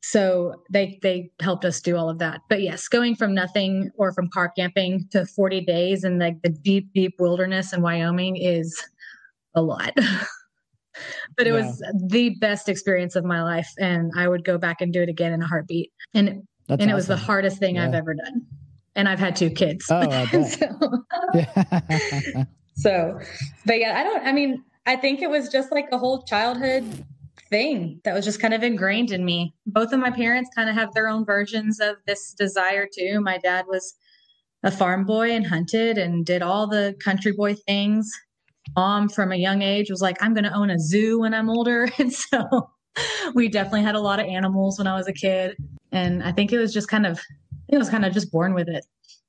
So 0.00 0.62
they 0.70 0.98
they 1.02 1.30
helped 1.40 1.64
us 1.64 1.80
do 1.80 1.96
all 1.96 2.08
of 2.08 2.18
that. 2.18 2.40
But 2.48 2.62
yes, 2.62 2.88
going 2.88 3.16
from 3.16 3.34
nothing 3.34 3.90
or 3.96 4.12
from 4.12 4.30
car 4.30 4.50
camping 4.56 5.08
to 5.10 5.26
40 5.26 5.60
days 5.62 6.04
in 6.04 6.18
like 6.18 6.40
the 6.42 6.50
deep, 6.50 6.92
deep 6.94 7.14
wilderness 7.18 7.72
in 7.72 7.82
Wyoming 7.82 8.36
is 8.36 8.80
a 9.54 9.62
lot. 9.62 9.92
but 11.36 11.46
it 11.46 11.52
yeah. 11.52 11.66
was 11.66 11.82
the 12.08 12.30
best 12.40 12.68
experience 12.68 13.16
of 13.16 13.24
my 13.24 13.42
life. 13.42 13.68
And 13.78 14.12
I 14.16 14.28
would 14.28 14.44
go 14.44 14.56
back 14.56 14.80
and 14.80 14.92
do 14.92 15.02
it 15.02 15.08
again 15.08 15.32
in 15.32 15.42
a 15.42 15.46
heartbeat. 15.46 15.92
And 16.14 16.46
That's 16.68 16.82
and 16.82 16.82
awesome. 16.82 16.90
it 16.90 16.94
was 16.94 17.06
the 17.06 17.16
hardest 17.16 17.58
thing 17.58 17.76
yeah. 17.76 17.86
I've 17.86 17.94
ever 17.94 18.14
done. 18.14 18.46
And 18.94 19.08
I've 19.08 19.18
had 19.18 19.36
two 19.36 19.50
kids. 19.50 19.86
Oh, 19.90 20.26
so, 20.44 21.04
so, 22.74 23.18
but 23.64 23.78
yeah, 23.78 23.98
I 23.98 24.02
don't, 24.02 24.26
I 24.26 24.32
mean, 24.32 24.62
I 24.86 24.96
think 24.96 25.22
it 25.22 25.30
was 25.30 25.48
just 25.48 25.72
like 25.72 25.86
a 25.92 25.98
whole 25.98 26.22
childhood 26.22 27.04
thing 27.50 28.00
that 28.04 28.14
was 28.14 28.24
just 28.24 28.40
kind 28.40 28.54
of 28.54 28.62
ingrained 28.62 29.10
in 29.10 29.24
me. 29.24 29.54
Both 29.66 29.92
of 29.92 30.00
my 30.00 30.10
parents 30.10 30.50
kind 30.54 30.68
of 30.68 30.74
have 30.74 30.92
their 30.94 31.08
own 31.08 31.24
versions 31.24 31.80
of 31.80 31.96
this 32.06 32.34
desire 32.34 32.86
too. 32.92 33.20
My 33.20 33.38
dad 33.38 33.66
was 33.68 33.94
a 34.62 34.70
farm 34.70 35.04
boy 35.04 35.30
and 35.30 35.46
hunted 35.46 35.98
and 35.98 36.26
did 36.26 36.42
all 36.42 36.66
the 36.66 36.96
country 37.02 37.32
boy 37.32 37.54
things. 37.54 38.10
Mom, 38.76 39.08
from 39.08 39.32
a 39.32 39.36
young 39.36 39.62
age, 39.62 39.90
was 39.90 40.02
like, 40.02 40.16
I'm 40.20 40.34
going 40.34 40.44
to 40.44 40.52
own 40.52 40.70
a 40.70 40.78
zoo 40.78 41.20
when 41.20 41.34
I'm 41.34 41.48
older. 41.48 41.88
And 41.98 42.12
so 42.12 42.70
we 43.34 43.48
definitely 43.48 43.82
had 43.82 43.94
a 43.94 44.00
lot 44.00 44.20
of 44.20 44.26
animals 44.26 44.78
when 44.78 44.86
I 44.86 44.96
was 44.96 45.08
a 45.08 45.12
kid. 45.12 45.56
And 45.92 46.22
I 46.22 46.32
think 46.32 46.52
it 46.52 46.58
was 46.58 46.72
just 46.72 46.88
kind 46.88 47.06
of, 47.06 47.20
it 47.68 47.78
was 47.78 47.88
kind 47.88 48.04
of 48.04 48.12
just 48.12 48.30
born 48.30 48.54
with 48.54 48.68
it. 48.68 48.84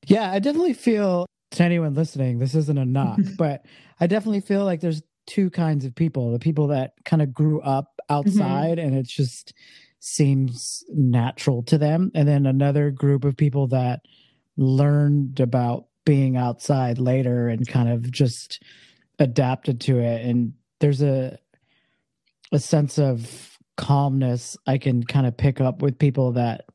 Yeah, 0.06 0.32
I 0.32 0.40
definitely 0.40 0.74
feel 0.74 1.26
to 1.52 1.64
anyone 1.64 1.94
listening, 1.94 2.40
this 2.40 2.56
isn't 2.56 2.78
a 2.78 2.86
knock, 2.86 3.20
but 3.38 3.66
I 4.00 4.08
definitely 4.08 4.42
feel 4.42 4.66
like 4.66 4.82
there's 4.82 5.02
two 5.30 5.52
kinds 5.52 5.86
of 5.86 5.94
people 5.94 6.32
the 6.32 6.40
people 6.40 6.68
that 6.68 6.94
kind 7.06 7.22
of 7.22 7.32
grew 7.32 7.62
up 7.62 8.02
outside 8.10 8.80
mm-hmm. 8.80 8.88
and 8.88 8.98
it 8.98 9.06
just 9.06 9.54
seems 10.00 10.84
natural 10.90 11.62
to 11.62 11.78
them 11.78 12.10
and 12.16 12.28
then 12.28 12.48
another 12.48 12.90
group 12.90 13.24
of 13.24 13.38
people 13.38 13.68
that 13.68 14.00
learned 14.58 15.40
about 15.40 15.86
being 16.04 16.36
outside 16.36 16.98
later 16.98 17.48
and 17.48 17.68
kind 17.68 17.90
of 17.90 18.10
just 18.10 18.64
adapted 19.20 19.80
to 19.80 20.00
it 20.00 20.26
and 20.26 20.54
there's 20.80 21.04
a 21.04 21.38
a 22.52 22.58
sense 22.58 22.98
of 22.98 23.59
calmness 23.80 24.58
i 24.68 24.78
can 24.78 25.04
kind 25.04 25.26
of 25.26 25.38
pick 25.38 25.62
up 25.62 25.82
with 25.82 25.98
people 25.98 26.34
that 26.34 26.66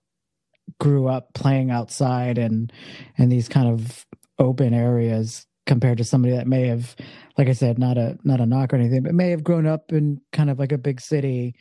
grew 0.81 1.07
up 1.07 1.35
playing 1.35 1.71
outside 1.71 2.39
and 2.39 2.73
and 3.19 3.31
these 3.31 3.49
kind 3.49 3.69
of 3.69 4.07
open 4.39 4.73
areas 4.73 5.47
compared 5.67 5.99
to 5.99 6.05
somebody 6.05 6.35
that 6.35 6.47
may 6.47 6.67
have 6.67 6.97
like 7.37 7.49
I 7.49 7.53
said, 7.53 7.79
not 7.79 7.99
a 7.99 8.17
not 8.25 8.41
a 8.41 8.47
knock 8.47 8.73
or 8.73 8.77
anything, 8.77 9.03
but 9.03 9.15
may 9.15 9.31
have 9.31 9.45
grown 9.45 9.67
up 9.67 9.93
in 9.93 10.21
kind 10.33 10.51
of 10.51 10.59
like 10.59 10.73
a 10.73 10.79
big 10.79 11.01
city 11.01 11.55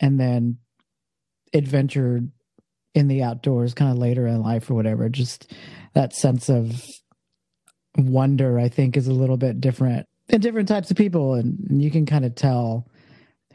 and 0.00 0.18
then 0.18 0.58
adventured 1.54 2.30
in 2.94 3.08
the 3.08 3.22
outdoors 3.22 3.74
kind 3.74 3.90
of 3.92 3.98
later 3.98 4.26
in 4.26 4.42
life 4.42 4.70
or 4.70 4.74
whatever. 4.74 5.08
Just 5.08 5.52
that 5.94 6.12
sense 6.12 6.48
of 6.48 6.84
wonder, 7.96 8.58
I 8.58 8.68
think, 8.68 8.96
is 8.96 9.06
a 9.06 9.12
little 9.12 9.36
bit 9.36 9.60
different 9.60 10.06
in 10.28 10.40
different 10.40 10.68
types 10.68 10.90
of 10.90 10.96
people, 10.96 11.34
and, 11.34 11.58
and 11.68 11.82
you 11.82 11.90
can 11.90 12.06
kind 12.06 12.24
of 12.24 12.34
tell 12.34 12.88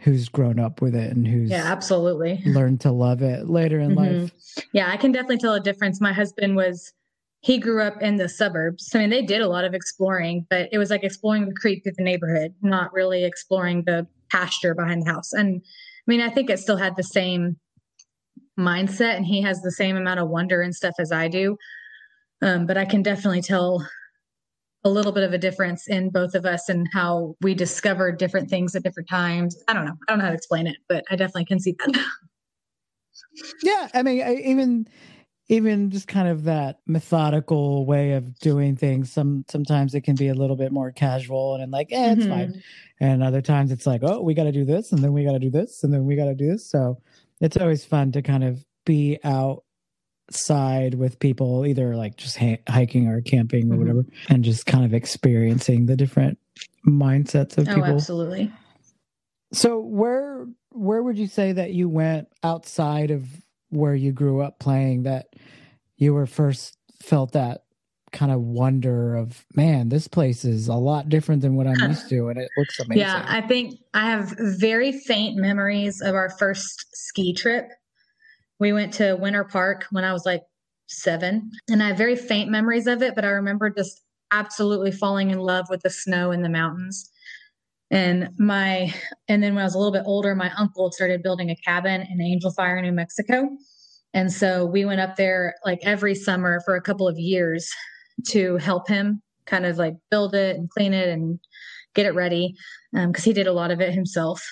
who's 0.05 0.29
grown 0.29 0.59
up 0.59 0.81
with 0.81 0.95
it 0.95 1.12
and 1.12 1.27
who's 1.27 1.50
yeah 1.50 1.65
absolutely 1.65 2.41
learned 2.45 2.79
to 2.79 2.91
love 2.91 3.21
it 3.21 3.50
later 3.50 3.79
in 3.79 3.95
mm-hmm. 3.95 4.21
life 4.21 4.31
yeah 4.71 4.89
i 4.89 4.95
can 4.95 5.12
definitely 5.12 5.38
tell 5.38 5.55
a 5.55 5.59
difference 5.59 6.00
my 6.00 6.13
husband 6.13 6.55
was 6.55 6.93
he 7.45 7.59
grew 7.59 7.79
up 7.79 8.01
in 8.01 8.15
the 8.15 8.27
suburbs. 8.27 8.89
I 8.95 8.97
mean, 8.97 9.12
they 9.12 9.21
did 9.21 9.39
a 9.39 9.47
lot 9.47 9.65
of 9.65 9.75
exploring, 9.75 10.47
but 10.50 10.67
it 10.71 10.79
was 10.79 10.89
like 10.89 11.03
exploring 11.03 11.45
the 11.45 11.53
creek 11.53 11.83
through 11.83 11.91
the 11.95 12.03
neighborhood, 12.03 12.55
not 12.63 12.91
really 12.91 13.24
exploring 13.24 13.83
the 13.85 14.07
pasture 14.31 14.74
behind 14.74 15.03
the 15.03 15.12
house. 15.12 15.31
And 15.31 15.62
I 15.63 16.03
mean, 16.07 16.21
I 16.21 16.29
think 16.29 16.50
it 16.50 16.57
still 16.57 16.77
had 16.77 16.95
the 16.95 17.03
same 17.03 17.57
mindset, 18.59 19.15
and 19.15 19.27
he 19.27 19.43
has 19.43 19.62
the 19.62 19.71
same 19.71 19.95
amount 19.95 20.19
of 20.19 20.27
wonder 20.27 20.63
and 20.63 20.74
stuff 20.74 20.95
as 20.97 21.12
I 21.12 21.27
do. 21.27 21.55
Um, 22.41 22.65
but 22.65 22.79
I 22.79 22.85
can 22.85 23.03
definitely 23.03 23.43
tell 23.43 23.88
a 24.86 24.89
little 24.89 25.12
bit 25.12 25.24
of 25.24 25.34
a 25.34 25.38
difference 25.38 25.88
in 25.88 26.10
both 26.12 26.36
of 26.36 26.46
us 26.46 26.70
and 26.70 26.88
how 26.94 27.36
we 27.42 27.56
discovered 27.56 28.18
different 28.18 28.50
things 28.50 28.75
at 28.75 28.84
different 28.84 29.10
times. 29.10 29.62
I 29.68 29.74
don't 29.74 29.86
know. 29.86 29.98
I 30.08 30.12
don't 30.12 30.20
know 30.20 30.25
how 30.25 30.30
to 30.30 30.38
explain 30.38 30.68
it, 30.68 30.77
but 30.88 31.04
I 31.10 31.15
definitely 31.15 31.46
can 31.46 31.60
see 31.60 31.75
that. 31.80 32.06
yeah, 33.63 33.89
I 33.96 34.04
mean, 34.04 34.22
I, 34.22 34.36
even 34.36 34.88
even 35.48 35.92
just 35.92 36.08
kind 36.08 36.27
of 36.27 36.44
that 36.46 36.80
methodical 36.88 37.86
way 37.86 38.13
of 38.13 38.38
doing 38.39 38.75
things 38.75 39.12
some 39.12 39.46
sometimes 39.48 39.94
it 39.94 40.01
can 40.01 40.15
be 40.15 40.30
a 40.30 40.34
little 40.34 40.56
bit 40.56 40.72
more 40.72 40.92
casual 40.92 41.56
and 41.56 41.72
like 41.72 41.92
eh, 41.92 42.13
it's 42.13 42.24
mm-hmm. 42.24 42.32
fine 42.32 42.63
and 43.00 43.22
other 43.22 43.42
times 43.42 43.72
it's 43.72 43.86
like 43.86 44.01
oh 44.04 44.22
we 44.22 44.34
got 44.34 44.46
to 44.46 44.51
do 44.51 44.65
this 44.65 44.92
and 44.92 45.04
then 45.04 45.13
we 45.13 45.24
got 45.24 45.34
to 45.34 45.39
do 45.39 45.51
this 45.51 45.84
and 45.84 45.94
then 45.94 46.04
we 46.04 46.15
got 46.15 46.25
to 46.25 46.34
do 46.34 46.48
this 46.48 46.68
so 46.68 47.00
it's 47.42 47.58
always 47.58 47.86
fun 47.86 48.12
to 48.12 48.24
kind 48.24 48.44
of 48.44 48.65
be 48.86 49.20
outside 50.29 50.96
with 50.96 51.20
people 51.20 51.65
either 51.65 51.96
like 51.96 52.17
just 52.17 52.38
ha- 52.38 52.62
hiking 52.67 53.08
or 53.08 53.22
camping 53.22 53.72
or 53.72 53.75
mm-hmm. 53.75 53.79
whatever 53.79 54.05
and 54.29 54.44
just 54.44 54.65
kind 54.65 54.84
of 54.84 54.94
experiencing 54.94 55.86
the 55.86 55.96
different 55.96 56.38
mindsets 56.88 57.58
of 57.58 57.67
oh, 57.70 57.75
people. 57.75 57.96
absolutely. 57.96 58.51
So 59.53 59.79
where 59.79 60.48
where 60.72 61.03
would 61.03 61.17
you 61.17 61.27
say 61.27 61.51
that 61.53 61.72
you 61.72 61.88
went 61.88 62.27
outside 62.44 63.12
of 63.12 63.27
where 63.70 63.96
you 63.96 64.12
grew 64.12 64.41
up 64.41 64.60
playing 64.60 65.03
that 65.03 65.27
you 65.98 66.13
were 66.13 66.25
first 66.25 66.77
felt 67.01 67.34
that 67.34 67.62
kind 68.12 68.32
of 68.32 68.39
wonder 68.39 69.15
of 69.15 69.46
man 69.55 69.89
this 69.89 70.08
place 70.08 70.46
is 70.46 70.70
a 70.70 70.74
lot 70.74 71.10
different 71.10 71.41
than 71.41 71.55
what 71.55 71.67
i'm 71.67 71.75
used 71.89 72.08
to 72.08 72.29
and 72.29 72.39
it 72.39 72.50
looks 72.55 72.79
amazing 72.79 73.01
yeah 73.01 73.25
i 73.27 73.41
think 73.41 73.77
i 73.94 74.10
have 74.10 74.34
very 74.58 74.94
faint 74.94 75.36
memories 75.36 76.01
of 76.01 76.15
our 76.15 76.29
first 76.38 76.86
ski 76.94 77.34
trip 77.34 77.70
we 78.59 78.74
went 78.74 78.93
to 78.93 79.15
winter 79.15 79.43
park 79.43 79.85
when 79.91 80.03
i 80.03 80.13
was 80.13 80.25
like 80.25 80.41
seven 80.88 81.50
and 81.69 81.81
i 81.81 81.88
have 81.88 81.97
very 81.97 82.15
faint 82.15 82.50
memories 82.50 82.88
of 82.88 83.01
it 83.01 83.15
but 83.15 83.25
i 83.25 83.29
remember 83.29 83.69
just 83.69 84.01
absolutely 84.31 84.91
falling 84.91 85.31
in 85.31 85.39
love 85.39 85.65
with 85.69 85.81
the 85.81 85.89
snow 85.89 86.31
in 86.31 86.41
the 86.41 86.50
mountains 86.50 87.09
and 87.91 88.29
my, 88.38 88.93
and 89.27 89.43
then 89.43 89.53
when 89.53 89.62
I 89.62 89.65
was 89.65 89.75
a 89.75 89.77
little 89.77 89.93
bit 89.93 90.03
older, 90.05 90.35
my 90.35 90.51
uncle 90.57 90.91
started 90.91 91.21
building 91.21 91.50
a 91.50 91.55
cabin 91.55 92.05
in 92.09 92.21
Angel 92.21 92.51
Fire, 92.51 92.81
New 92.81 92.91
Mexico. 92.91 93.47
And 94.13 94.31
so 94.31 94.65
we 94.65 94.85
went 94.85 95.01
up 95.01 95.17
there 95.17 95.55
like 95.65 95.79
every 95.83 96.15
summer 96.15 96.62
for 96.65 96.75
a 96.75 96.81
couple 96.81 97.07
of 97.07 97.17
years 97.17 97.69
to 98.29 98.57
help 98.57 98.88
him 98.88 99.21
kind 99.45 99.65
of 99.65 99.77
like 99.77 99.93
build 100.09 100.33
it 100.33 100.55
and 100.55 100.69
clean 100.69 100.93
it 100.93 101.09
and 101.09 101.39
get 101.93 102.05
it 102.05 102.15
ready 102.15 102.55
because 102.91 103.25
um, 103.25 103.29
he 103.29 103.33
did 103.33 103.45
a 103.45 103.53
lot 103.53 103.71
of 103.71 103.81
it 103.81 103.93
himself. 103.93 104.43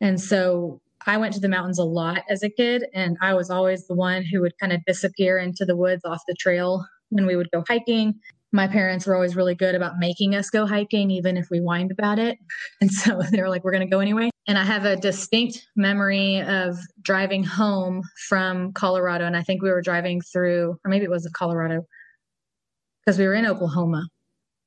And 0.00 0.20
so 0.20 0.80
I 1.06 1.16
went 1.16 1.34
to 1.34 1.40
the 1.40 1.48
mountains 1.48 1.78
a 1.78 1.84
lot 1.84 2.22
as 2.28 2.42
a 2.42 2.50
kid, 2.50 2.86
and 2.94 3.16
I 3.22 3.34
was 3.34 3.50
always 3.50 3.86
the 3.86 3.94
one 3.94 4.24
who 4.24 4.40
would 4.40 4.58
kind 4.58 4.72
of 4.72 4.84
disappear 4.84 5.38
into 5.38 5.64
the 5.64 5.76
woods 5.76 6.04
off 6.04 6.22
the 6.26 6.34
trail 6.38 6.84
when 7.10 7.26
we 7.26 7.36
would 7.36 7.50
go 7.50 7.64
hiking 7.66 8.20
my 8.52 8.66
parents 8.66 9.06
were 9.06 9.14
always 9.14 9.36
really 9.36 9.54
good 9.54 9.74
about 9.74 9.98
making 9.98 10.34
us 10.34 10.48
go 10.50 10.66
hiking, 10.66 11.10
even 11.10 11.36
if 11.36 11.48
we 11.50 11.58
whined 11.58 11.90
about 11.90 12.18
it. 12.18 12.38
And 12.80 12.90
so 12.90 13.20
they 13.30 13.40
were 13.40 13.48
like, 13.48 13.64
we're 13.64 13.72
going 13.72 13.86
to 13.86 13.90
go 13.90 14.00
anyway. 14.00 14.30
And 14.46 14.56
I 14.56 14.64
have 14.64 14.84
a 14.84 14.96
distinct 14.96 15.66
memory 15.76 16.40
of 16.40 16.78
driving 17.02 17.42
home 17.42 18.02
from 18.28 18.72
Colorado. 18.72 19.26
And 19.26 19.36
I 19.36 19.42
think 19.42 19.62
we 19.62 19.70
were 19.70 19.82
driving 19.82 20.20
through, 20.20 20.78
or 20.84 20.88
maybe 20.88 21.04
it 21.04 21.10
was 21.10 21.28
Colorado, 21.34 21.84
because 23.04 23.18
we 23.18 23.26
were 23.26 23.34
in 23.34 23.46
Oklahoma. 23.46 24.06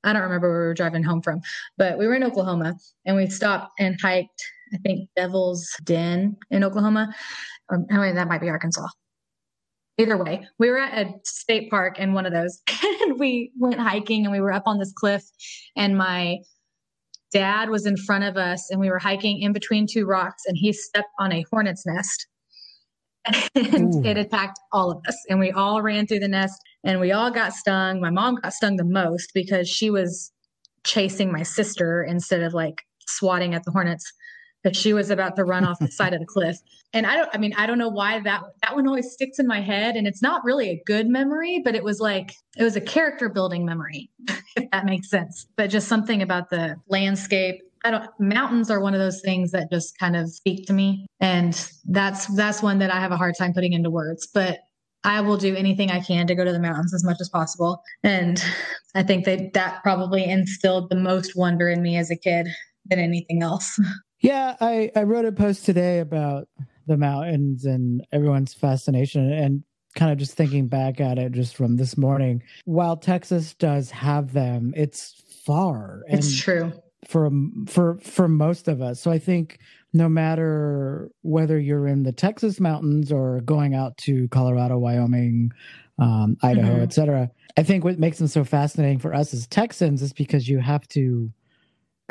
I 0.04 0.14
don't 0.14 0.24
remember 0.24 0.50
where 0.50 0.62
we 0.62 0.68
were 0.68 0.74
driving 0.74 1.04
home 1.04 1.22
from, 1.22 1.42
but 1.78 1.98
we 1.98 2.06
were 2.06 2.16
in 2.16 2.24
Oklahoma 2.24 2.76
and 3.06 3.16
we 3.16 3.30
stopped 3.30 3.72
and 3.80 4.00
hiked, 4.02 4.44
I 4.74 4.78
think, 4.78 5.10
Devil's 5.16 5.68
Den 5.84 6.38
in 6.50 6.64
Oklahoma. 6.64 7.14
Um, 7.72 7.86
I 7.92 7.98
mean, 7.98 8.16
that 8.16 8.28
might 8.28 8.42
be 8.42 8.50
Arkansas 8.50 8.88
either 10.02 10.18
way, 10.18 10.48
we 10.58 10.70
were 10.70 10.80
at 10.80 11.08
a 11.08 11.14
state 11.24 11.70
park 11.70 12.00
in 12.00 12.14
one 12.14 12.26
of 12.26 12.34
those 12.34 12.62
and 13.02 13.20
we 13.20 13.52
went 13.58 13.80
hiking 13.80 14.26
and 14.26 14.32
we 14.32 14.42
were 14.42 14.52
up 14.52 14.64
on 14.66 14.80
this 14.80 14.94
cliff 14.94 15.24
and 15.76 15.98
my 15.98 16.38
dad 17.32 17.70
was 17.70 17.86
in 17.86 17.96
front 17.96 18.24
of 18.24 18.36
us 18.36 18.70
and 18.70 18.80
we 18.80 18.90
were 18.90 19.00
hiking 19.00 19.40
in 19.40 19.54
between 19.54 19.88
two 19.88 20.06
rocks 20.06 20.44
and 20.48 20.58
he 20.58 20.74
stepped 20.74 21.10
on 21.20 21.32
a 21.32 21.46
hornet's 21.52 21.86
nest 21.86 22.28
and 23.56 23.94
Ooh. 23.96 24.02
it 24.04 24.18
attacked 24.18 24.60
all 24.74 24.92
of 24.92 24.98
us 25.08 25.18
and 25.30 25.40
we 25.40 25.52
all 25.52 25.82
ran 25.82 26.08
through 26.08 26.20
the 26.20 26.28
nest 26.28 26.60
and 26.84 27.00
we 27.00 27.12
all 27.12 27.30
got 27.30 27.54
stung. 27.54 28.02
My 28.02 28.10
mom 28.10 28.36
got 28.36 28.54
stung 28.54 28.78
the 28.78 28.84
most 28.84 29.32
because 29.34 29.70
she 29.70 29.90
was 29.90 30.32
chasing 30.84 31.32
my 31.32 31.44
sister 31.44 32.04
instead 32.04 32.42
of 32.42 32.54
like 32.54 32.82
swatting 33.08 33.54
at 33.54 33.64
the 33.64 33.72
hornets. 33.72 34.12
That 34.64 34.76
she 34.76 34.94
was 34.94 35.10
about 35.10 35.36
to 35.36 35.44
run 35.44 35.66
off 35.66 35.80
the 35.80 35.88
side 35.88 36.14
of 36.14 36.20
the 36.20 36.26
cliff. 36.26 36.58
And 36.94 37.06
I 37.06 37.16
don't 37.16 37.30
I 37.34 37.38
mean 37.38 37.54
I 37.58 37.66
don't 37.66 37.78
know 37.78 37.90
why 37.90 38.20
that 38.20 38.42
that 38.64 38.76
one 38.76 38.88
always 38.88 39.12
sticks 39.12 39.40
in 39.40 39.48
my 39.48 39.62
head 39.62 39.96
and 39.96 40.08
it's 40.08 40.22
not 40.22 40.44
really 40.44 40.70
a 40.70 40.82
good 40.86 41.08
memory, 41.08 41.62
but 41.64 41.76
it 41.76 41.84
was 41.84 42.00
like 42.00 42.34
it 42.58 42.64
was 42.64 42.76
a 42.76 42.82
character 42.82 43.30
building 43.30 43.66
memory 43.66 44.10
if 44.56 44.70
that 44.72 44.86
makes 44.86 45.10
sense. 45.10 45.48
But 45.56 45.70
just 45.70 45.88
something 45.88 46.22
about 46.22 46.50
the 46.50 46.76
landscape 46.88 47.62
I 47.84 47.92
don't 47.92 48.10
mountains 48.20 48.70
are 48.70 48.80
one 48.80 48.94
of 48.94 49.00
those 49.00 49.22
things 49.22 49.52
that 49.52 49.72
just 49.72 49.98
kind 49.98 50.16
of 50.16 50.30
speak 50.30 50.68
to 50.68 50.74
me 50.74 51.08
and 51.20 51.54
that's 51.86 52.28
that's 52.36 52.62
one 52.62 52.80
that 52.80 52.92
I 52.92 53.00
have 53.00 53.12
a 53.12 53.18
hard 53.18 53.36
time 53.38 53.54
putting 53.54 53.74
into 53.74 53.90
words. 53.90 54.28
But 54.32 54.60
I 55.04 55.22
will 55.22 55.38
do 55.38 55.56
anything 55.56 55.90
I 55.90 56.00
can 56.00 56.28
to 56.28 56.36
go 56.36 56.46
to 56.46 56.52
the 56.52 56.60
mountains 56.60 56.94
as 56.94 57.04
much 57.04 57.18
as 57.20 57.30
possible. 57.30 57.82
And 58.04 58.44
I 58.94 59.04
think 59.04 59.26
that 59.26 59.54
that 59.54 59.82
probably 59.82 60.24
instilled 60.24 60.90
the 60.90 60.96
most 60.96 61.36
wonder 61.36 61.70
in 61.70 61.82
me 61.82 61.98
as 61.98 62.12
a 62.12 62.16
kid 62.16 62.48
than 62.86 63.00
anything 63.00 63.42
else. 63.42 63.80
Yeah, 64.22 64.56
I, 64.60 64.92
I 64.96 65.04
wrote 65.04 65.26
a 65.26 65.32
post 65.32 65.66
today 65.66 66.00
about 66.00 66.48
the 66.88 66.98
mountains 66.98 67.66
and 67.66 68.06
everyone's 68.12 68.54
fascination 68.54 69.32
and 69.32 69.64
kind 69.96 70.12
of 70.12 70.18
just 70.18 70.34
thinking 70.34 70.68
back 70.68 71.02
at 71.02 71.18
it 71.18 71.32
just 71.34 71.56
from 71.56 71.76
this 71.76 71.98
morning. 71.98 72.44
While 72.66 72.98
Texas 72.98 73.54
does 73.56 73.92
have 73.92 74.34
them, 74.34 74.74
it's 74.76 75.22
far. 75.46 76.04
It's 76.08 76.40
true. 76.40 76.72
For 77.08 77.32
for 77.68 77.98
for 77.98 78.28
most 78.28 78.68
of 78.68 78.82
us. 78.82 79.00
So 79.00 79.10
I 79.10 79.18
think 79.18 79.58
no 79.92 80.08
matter 80.08 81.10
whether 81.24 81.60
you're 81.60 81.88
in 81.88 82.04
the 82.04 82.12
Texas 82.12 82.60
mountains 82.60 83.12
or 83.12 83.42
going 83.42 83.74
out 83.74 83.98
to 83.98 84.28
Colorado, 84.30 84.78
Wyoming, 84.78 85.52
um, 86.00 86.38
Idaho, 86.42 86.74
mm-hmm. 86.74 86.84
etc. 86.84 87.30
I 87.58 87.64
think 87.64 87.84
what 87.84 88.00
makes 88.00 88.18
them 88.18 88.28
so 88.28 88.44
fascinating 88.44 89.00
for 89.00 89.14
us 89.14 89.34
as 89.34 89.48
Texans 89.48 90.02
is 90.02 90.14
because 90.14 90.48
you 90.48 90.60
have 90.60 90.88
to, 90.90 91.32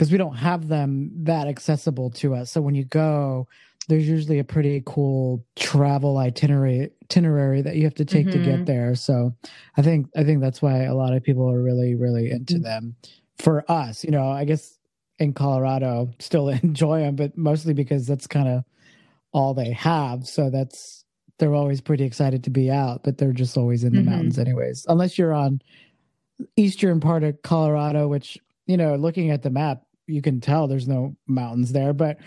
because 0.00 0.10
we 0.10 0.16
don't 0.16 0.36
have 0.36 0.68
them 0.68 1.10
that 1.24 1.46
accessible 1.46 2.08
to 2.08 2.34
us. 2.34 2.50
So 2.50 2.62
when 2.62 2.74
you 2.74 2.86
go, 2.86 3.46
there's 3.86 4.08
usually 4.08 4.38
a 4.38 4.44
pretty 4.44 4.82
cool 4.86 5.44
travel 5.56 6.16
itinerary 6.16 6.90
itinerary 7.04 7.60
that 7.60 7.76
you 7.76 7.84
have 7.84 7.96
to 7.96 8.06
take 8.06 8.26
mm-hmm. 8.26 8.38
to 8.38 8.44
get 8.44 8.54
mm-hmm. 8.54 8.64
there. 8.64 8.94
So 8.94 9.36
I 9.76 9.82
think 9.82 10.06
I 10.16 10.24
think 10.24 10.40
that's 10.40 10.62
why 10.62 10.84
a 10.84 10.94
lot 10.94 11.12
of 11.12 11.22
people 11.22 11.52
are 11.52 11.62
really 11.62 11.96
really 11.96 12.30
into 12.30 12.54
mm-hmm. 12.54 12.62
them. 12.62 12.96
For 13.40 13.70
us, 13.70 14.02
you 14.02 14.10
know, 14.10 14.26
I 14.26 14.46
guess 14.46 14.78
in 15.18 15.34
Colorado 15.34 16.12
still 16.18 16.48
enjoy 16.62 17.00
them, 17.00 17.16
but 17.16 17.36
mostly 17.36 17.74
because 17.74 18.06
that's 18.06 18.26
kind 18.26 18.48
of 18.48 18.64
all 19.32 19.52
they 19.52 19.72
have. 19.72 20.26
So 20.26 20.48
that's 20.48 21.04
they're 21.38 21.54
always 21.54 21.82
pretty 21.82 22.04
excited 22.04 22.44
to 22.44 22.50
be 22.50 22.70
out, 22.70 23.02
but 23.02 23.18
they're 23.18 23.34
just 23.34 23.58
always 23.58 23.84
in 23.84 23.92
the 23.92 24.00
mm-hmm. 24.00 24.12
mountains 24.12 24.38
anyways. 24.38 24.86
Unless 24.88 25.18
you're 25.18 25.34
on 25.34 25.60
eastern 26.56 27.00
part 27.00 27.22
of 27.22 27.42
Colorado, 27.42 28.08
which 28.08 28.38
you 28.70 28.76
know, 28.76 28.94
looking 28.94 29.32
at 29.32 29.42
the 29.42 29.50
map, 29.50 29.82
you 30.10 30.22
can 30.22 30.40
tell 30.40 30.66
there's 30.66 30.88
no 30.88 31.16
mountains 31.26 31.72
there. 31.72 31.92
But 31.92 32.18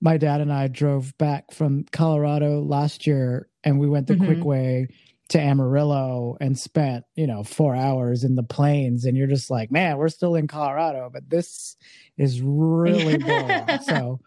my 0.00 0.16
dad 0.16 0.40
and 0.40 0.52
I 0.52 0.68
drove 0.68 1.16
back 1.18 1.52
from 1.52 1.84
Colorado 1.92 2.60
last 2.62 3.06
year, 3.06 3.48
and 3.64 3.78
we 3.78 3.88
went 3.88 4.06
the 4.06 4.14
mm-hmm. 4.14 4.26
quick 4.26 4.44
way 4.44 4.88
to 5.30 5.40
Amarillo 5.40 6.36
and 6.40 6.58
spent, 6.58 7.04
you 7.14 7.26
know, 7.26 7.44
four 7.44 7.76
hours 7.76 8.24
in 8.24 8.34
the 8.34 8.42
plains. 8.42 9.04
And 9.04 9.16
you're 9.16 9.28
just 9.28 9.48
like, 9.48 9.70
man, 9.70 9.96
we're 9.96 10.08
still 10.08 10.34
in 10.34 10.48
Colorado, 10.48 11.08
but 11.12 11.30
this 11.30 11.76
is 12.16 12.40
really 12.42 13.16
boring. 13.18 13.78
so 13.82 14.20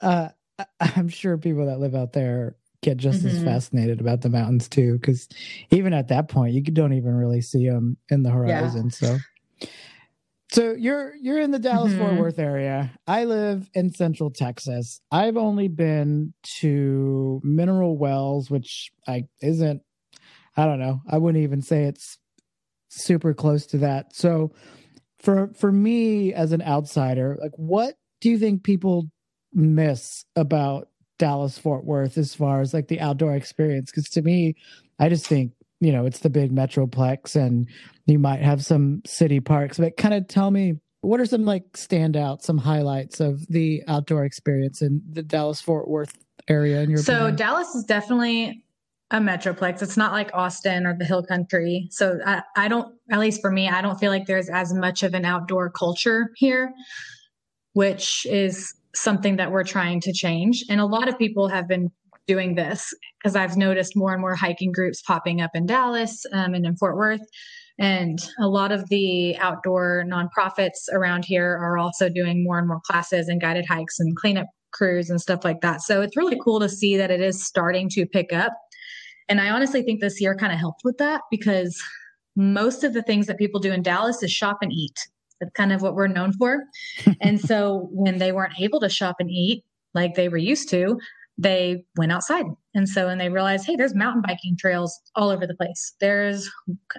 uh, 0.00 0.28
I'm 0.80 1.08
sure 1.08 1.36
people 1.36 1.66
that 1.66 1.78
live 1.78 1.94
out 1.94 2.14
there 2.14 2.56
get 2.82 2.96
just 2.96 3.18
mm-hmm. 3.18 3.36
as 3.36 3.44
fascinated 3.44 4.00
about 4.00 4.22
the 4.22 4.30
mountains 4.30 4.66
too, 4.66 4.94
because 4.94 5.28
even 5.70 5.92
at 5.92 6.08
that 6.08 6.28
point, 6.28 6.54
you 6.54 6.62
don't 6.62 6.94
even 6.94 7.14
really 7.14 7.42
see 7.42 7.68
them 7.68 7.98
in 8.08 8.22
the 8.22 8.30
horizon. 8.30 8.84
Yeah. 8.84 9.08
So. 9.08 9.18
So 10.52 10.72
you're 10.72 11.14
you're 11.14 11.40
in 11.40 11.52
the 11.52 11.60
Dallas 11.60 11.94
Fort 11.94 12.10
mm-hmm. 12.10 12.20
Worth 12.20 12.38
area. 12.38 12.90
I 13.06 13.24
live 13.24 13.70
in 13.72 13.92
Central 13.92 14.30
Texas. 14.30 15.00
I've 15.12 15.36
only 15.36 15.68
been 15.68 16.34
to 16.58 17.40
Mineral 17.44 17.96
Wells, 17.96 18.50
which 18.50 18.90
I 19.06 19.24
isn't 19.40 19.82
I 20.56 20.66
don't 20.66 20.80
know. 20.80 21.00
I 21.08 21.18
wouldn't 21.18 21.44
even 21.44 21.62
say 21.62 21.84
it's 21.84 22.18
super 22.88 23.32
close 23.32 23.66
to 23.66 23.78
that. 23.78 24.14
So 24.14 24.52
for 25.20 25.52
for 25.56 25.70
me 25.70 26.34
as 26.34 26.50
an 26.52 26.62
outsider, 26.62 27.36
like 27.40 27.52
what 27.54 27.94
do 28.20 28.28
you 28.28 28.38
think 28.38 28.64
people 28.64 29.08
miss 29.52 30.24
about 30.34 30.88
Dallas 31.18 31.58
Fort 31.58 31.84
Worth 31.84 32.18
as 32.18 32.34
far 32.34 32.60
as 32.60 32.74
like 32.74 32.88
the 32.88 33.00
outdoor 33.00 33.36
experience? 33.36 33.90
Because 33.90 34.08
to 34.10 34.22
me, 34.22 34.56
I 34.98 35.08
just 35.08 35.26
think 35.26 35.52
you 35.80 35.92
know 35.92 36.06
it's 36.06 36.20
the 36.20 36.30
big 36.30 36.52
metroplex, 36.52 37.36
and 37.36 37.68
you 38.06 38.18
might 38.18 38.40
have 38.40 38.64
some 38.64 39.02
city 39.06 39.40
parks. 39.40 39.78
But 39.78 39.96
kind 39.96 40.14
of 40.14 40.28
tell 40.28 40.50
me 40.50 40.74
what 41.02 41.20
are 41.20 41.26
some 41.26 41.44
like 41.44 41.72
standout, 41.72 42.42
some 42.42 42.58
highlights 42.58 43.20
of 43.20 43.46
the 43.48 43.82
outdoor 43.88 44.24
experience 44.24 44.82
in 44.82 45.02
the 45.10 45.22
Dallas 45.22 45.60
Fort 45.60 45.88
Worth 45.88 46.16
area? 46.48 46.82
In 46.82 46.90
your 46.90 46.98
so 46.98 47.14
opinion? 47.14 47.36
Dallas 47.36 47.74
is 47.74 47.84
definitely 47.84 48.64
a 49.10 49.18
metroplex. 49.18 49.82
It's 49.82 49.96
not 49.96 50.12
like 50.12 50.30
Austin 50.34 50.86
or 50.86 50.96
the 50.96 51.04
Hill 51.04 51.24
Country. 51.24 51.88
So 51.90 52.18
I, 52.24 52.42
I 52.56 52.68
don't, 52.68 52.94
at 53.10 53.18
least 53.18 53.40
for 53.40 53.50
me, 53.50 53.68
I 53.68 53.82
don't 53.82 53.98
feel 53.98 54.10
like 54.10 54.26
there's 54.26 54.48
as 54.48 54.72
much 54.72 55.02
of 55.02 55.14
an 55.14 55.24
outdoor 55.24 55.70
culture 55.70 56.30
here, 56.36 56.72
which 57.72 58.24
is 58.26 58.72
something 58.94 59.36
that 59.36 59.50
we're 59.50 59.64
trying 59.64 60.00
to 60.02 60.12
change. 60.12 60.64
And 60.68 60.80
a 60.80 60.86
lot 60.86 61.08
of 61.08 61.18
people 61.18 61.48
have 61.48 61.66
been 61.66 61.90
doing 62.26 62.54
this 62.54 62.92
because 63.18 63.36
I've 63.36 63.56
noticed 63.56 63.96
more 63.96 64.12
and 64.12 64.20
more 64.20 64.34
hiking 64.34 64.72
groups 64.72 65.02
popping 65.02 65.40
up 65.40 65.50
in 65.54 65.66
Dallas 65.66 66.24
um, 66.32 66.54
and 66.54 66.64
in 66.64 66.76
Fort 66.76 66.96
Worth. 66.96 67.26
And 67.78 68.18
a 68.38 68.46
lot 68.46 68.72
of 68.72 68.88
the 68.88 69.36
outdoor 69.38 70.04
nonprofits 70.06 70.88
around 70.92 71.24
here 71.24 71.56
are 71.56 71.78
also 71.78 72.08
doing 72.08 72.44
more 72.44 72.58
and 72.58 72.68
more 72.68 72.80
classes 72.84 73.28
and 73.28 73.40
guided 73.40 73.66
hikes 73.66 73.98
and 73.98 74.14
cleanup 74.16 74.46
crews 74.72 75.10
and 75.10 75.20
stuff 75.20 75.44
like 75.44 75.62
that. 75.62 75.80
So 75.82 76.02
it's 76.02 76.16
really 76.16 76.38
cool 76.44 76.60
to 76.60 76.68
see 76.68 76.96
that 76.96 77.10
it 77.10 77.20
is 77.20 77.44
starting 77.44 77.88
to 77.90 78.06
pick 78.06 78.32
up 78.32 78.52
and 79.30 79.40
I 79.40 79.48
honestly 79.48 79.82
think 79.82 80.00
this 80.00 80.20
year 80.20 80.34
kind 80.34 80.52
of 80.52 80.58
helped 80.58 80.82
with 80.84 80.98
that 80.98 81.22
because 81.30 81.80
most 82.36 82.82
of 82.82 82.92
the 82.92 83.02
things 83.02 83.28
that 83.28 83.38
people 83.38 83.60
do 83.60 83.72
in 83.72 83.80
Dallas 83.80 84.22
is 84.24 84.32
shop 84.32 84.58
and 84.60 84.72
eat. 84.72 84.98
That's 85.38 85.52
kind 85.52 85.72
of 85.72 85.82
what 85.82 85.94
we're 85.94 86.08
known 86.08 86.32
for. 86.32 86.64
and 87.20 87.40
so 87.40 87.88
when 87.92 88.18
they 88.18 88.32
weren't 88.32 88.60
able 88.60 88.80
to 88.80 88.88
shop 88.88 89.16
and 89.20 89.30
eat 89.30 89.64
like 89.94 90.14
they 90.14 90.28
were 90.28 90.36
used 90.36 90.68
to, 90.70 90.98
they 91.40 91.82
went 91.96 92.12
outside. 92.12 92.44
And 92.74 92.86
so 92.88 93.06
when 93.06 93.16
they 93.18 93.30
realized, 93.30 93.64
hey, 93.64 93.74
there's 93.74 93.94
mountain 93.94 94.22
biking 94.26 94.56
trails 94.58 95.00
all 95.16 95.30
over 95.30 95.46
the 95.46 95.54
place. 95.54 95.94
There's 95.98 96.50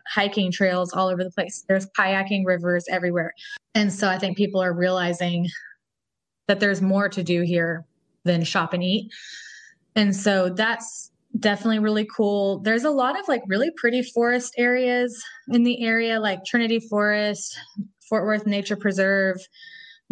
hiking 0.07 0.51
trails 0.51 0.91
all 0.93 1.09
over 1.09 1.23
the 1.23 1.29
place. 1.29 1.63
There's 1.67 1.87
kayaking 1.97 2.43
rivers 2.45 2.85
everywhere. 2.89 3.33
And 3.75 3.93
so 3.93 4.09
I 4.09 4.17
think 4.17 4.37
people 4.37 4.61
are 4.61 4.73
realizing 4.73 5.47
that 6.47 6.59
there's 6.59 6.81
more 6.81 7.07
to 7.09 7.23
do 7.23 7.43
here 7.43 7.85
than 8.23 8.43
shop 8.43 8.73
and 8.73 8.83
eat. 8.83 9.11
And 9.95 10.15
so 10.15 10.49
that's 10.49 11.11
definitely 11.39 11.79
really 11.79 12.07
cool. 12.13 12.59
There's 12.59 12.83
a 12.83 12.91
lot 12.91 13.19
of 13.19 13.27
like 13.27 13.43
really 13.47 13.69
pretty 13.77 14.01
forest 14.01 14.55
areas 14.57 15.23
in 15.49 15.63
the 15.63 15.85
area, 15.85 16.19
like 16.19 16.45
Trinity 16.45 16.79
Forest, 16.79 17.57
Fort 18.09 18.25
Worth 18.25 18.47
Nature 18.47 18.75
Preserve, 18.75 19.37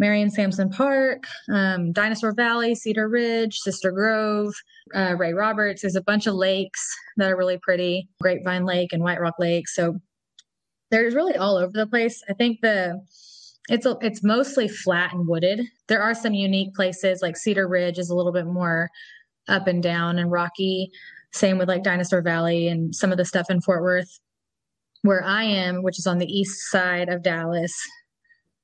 Marion 0.00 0.30
Sansom 0.30 0.70
Park, 0.70 1.24
um, 1.52 1.92
Dinosaur 1.92 2.32
Valley, 2.32 2.74
Cedar 2.74 3.06
Ridge, 3.06 3.58
Sister 3.58 3.92
Grove, 3.92 4.54
uh, 4.94 5.14
Ray 5.18 5.34
Roberts. 5.34 5.82
There's 5.82 5.94
a 5.94 6.02
bunch 6.02 6.26
of 6.26 6.34
lakes 6.34 6.80
that 7.18 7.30
are 7.30 7.36
really 7.36 7.58
pretty, 7.58 8.08
Grapevine 8.20 8.64
Lake 8.64 8.94
and 8.94 9.02
White 9.02 9.20
Rock 9.20 9.34
Lake. 9.38 9.68
So 9.68 10.00
there's 10.90 11.14
really 11.14 11.36
all 11.36 11.58
over 11.58 11.72
the 11.72 11.86
place. 11.86 12.22
I 12.30 12.32
think 12.32 12.62
the 12.62 12.98
it's 13.68 13.84
a, 13.86 13.96
it's 14.00 14.24
mostly 14.24 14.68
flat 14.68 15.12
and 15.12 15.28
wooded. 15.28 15.60
There 15.86 16.02
are 16.02 16.14
some 16.14 16.32
unique 16.32 16.74
places 16.74 17.20
like 17.20 17.36
Cedar 17.36 17.68
Ridge 17.68 17.98
is 17.98 18.08
a 18.08 18.16
little 18.16 18.32
bit 18.32 18.46
more 18.46 18.88
up 19.48 19.66
and 19.66 19.82
down 19.82 20.18
and 20.18 20.32
rocky. 20.32 20.90
Same 21.32 21.58
with 21.58 21.68
like 21.68 21.84
Dinosaur 21.84 22.22
Valley 22.22 22.68
and 22.68 22.96
some 22.96 23.12
of 23.12 23.18
the 23.18 23.24
stuff 23.24 23.50
in 23.50 23.60
Fort 23.60 23.82
Worth. 23.82 24.18
Where 25.02 25.22
I 25.22 25.44
am, 25.44 25.82
which 25.82 25.98
is 25.98 26.06
on 26.06 26.18
the 26.18 26.26
east 26.26 26.70
side 26.70 27.08
of 27.08 27.22
Dallas, 27.22 27.74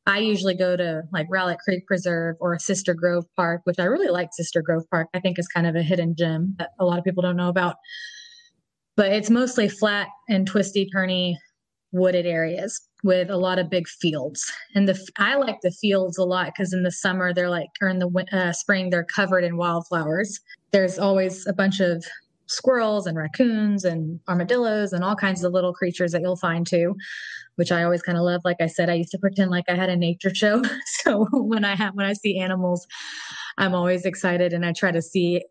I 0.06 0.18
usually 0.18 0.54
go 0.54 0.76
to 0.76 1.02
like 1.12 1.26
Rowlett 1.28 1.58
Creek 1.58 1.86
Preserve 1.86 2.36
or 2.40 2.58
Sister 2.58 2.94
Grove 2.94 3.24
Park, 3.36 3.62
which 3.64 3.78
I 3.78 3.84
really 3.84 4.08
like 4.08 4.28
Sister 4.32 4.62
Grove 4.62 4.84
Park. 4.90 5.08
I 5.14 5.20
think 5.20 5.38
is 5.38 5.48
kind 5.48 5.66
of 5.66 5.74
a 5.74 5.82
hidden 5.82 6.14
gem 6.16 6.54
that 6.58 6.70
a 6.78 6.84
lot 6.84 6.98
of 6.98 7.04
people 7.04 7.22
don't 7.22 7.36
know 7.36 7.48
about. 7.48 7.76
But 8.96 9.12
it's 9.12 9.30
mostly 9.30 9.68
flat 9.68 10.08
and 10.28 10.46
twisty, 10.46 10.88
turny, 10.94 11.34
wooded 11.92 12.26
areas 12.26 12.80
with 13.02 13.30
a 13.30 13.36
lot 13.36 13.58
of 13.58 13.70
big 13.70 13.88
fields. 13.88 14.50
And 14.74 14.88
the 14.88 14.98
I 15.18 15.36
like 15.36 15.60
the 15.62 15.70
fields 15.70 16.18
a 16.18 16.24
lot 16.24 16.46
because 16.46 16.72
in 16.72 16.82
the 16.82 16.92
summer 16.92 17.32
they're 17.32 17.50
like, 17.50 17.68
or 17.80 17.88
in 17.88 17.98
the 17.98 18.26
uh, 18.32 18.52
spring 18.52 18.90
they're 18.90 19.04
covered 19.04 19.44
in 19.44 19.56
wildflowers. 19.56 20.40
There's 20.72 20.98
always 20.98 21.46
a 21.46 21.52
bunch 21.52 21.80
of 21.80 22.04
squirrels 22.48 23.06
and 23.06 23.16
raccoons 23.16 23.84
and 23.84 24.20
armadillos 24.28 24.92
and 24.92 25.02
all 25.02 25.16
kinds 25.16 25.42
of 25.42 25.52
little 25.52 25.72
creatures 25.72 26.12
that 26.12 26.22
you'll 26.22 26.36
find 26.36 26.66
too 26.66 26.94
which 27.56 27.72
i 27.72 27.82
always 27.82 28.02
kind 28.02 28.16
of 28.16 28.24
love. 28.24 28.42
Like 28.44 28.60
i 28.60 28.66
said 28.66 28.88
i 28.88 28.94
used 28.94 29.10
to 29.10 29.18
pretend 29.18 29.50
like 29.50 29.64
i 29.68 29.74
had 29.74 29.90
a 29.90 29.96
nature 29.96 30.34
show. 30.34 30.62
So 31.02 31.26
when 31.32 31.64
i 31.64 31.74
have 31.74 31.94
when 31.94 32.06
i 32.06 32.12
see 32.12 32.38
animals 32.38 32.86
i'm 33.58 33.74
always 33.74 34.04
excited 34.04 34.52
and 34.52 34.64
i 34.64 34.72
try 34.72 34.90
to 34.90 35.02
see 35.02 35.42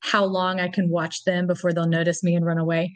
how 0.00 0.24
long 0.24 0.60
i 0.60 0.68
can 0.68 0.88
watch 0.90 1.24
them 1.24 1.46
before 1.46 1.72
they'll 1.72 1.86
notice 1.86 2.22
me 2.22 2.34
and 2.34 2.44
run 2.44 2.58
away. 2.58 2.92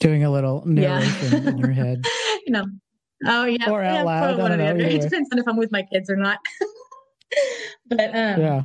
Doing 0.00 0.24
a 0.24 0.30
little 0.30 0.62
narration 0.66 1.42
yeah. 1.42 1.48
in 1.50 1.58
your 1.58 1.72
head. 1.72 2.04
You 2.44 2.52
know 2.54 2.64
oh 3.26 3.44
yeah. 3.44 3.70
Or 3.70 3.84
out 3.84 3.94
yeah, 3.94 4.02
loud. 4.02 4.40
I 4.40 4.48
don't 4.48 4.58
know, 4.58 4.84
it 4.84 5.00
depends 5.00 5.28
on 5.32 5.38
if 5.38 5.46
i'm 5.46 5.56
with 5.56 5.70
my 5.70 5.82
kids 5.82 6.10
or 6.10 6.16
not. 6.16 6.38
But 7.88 8.10
um 8.14 8.40
yeah 8.40 8.62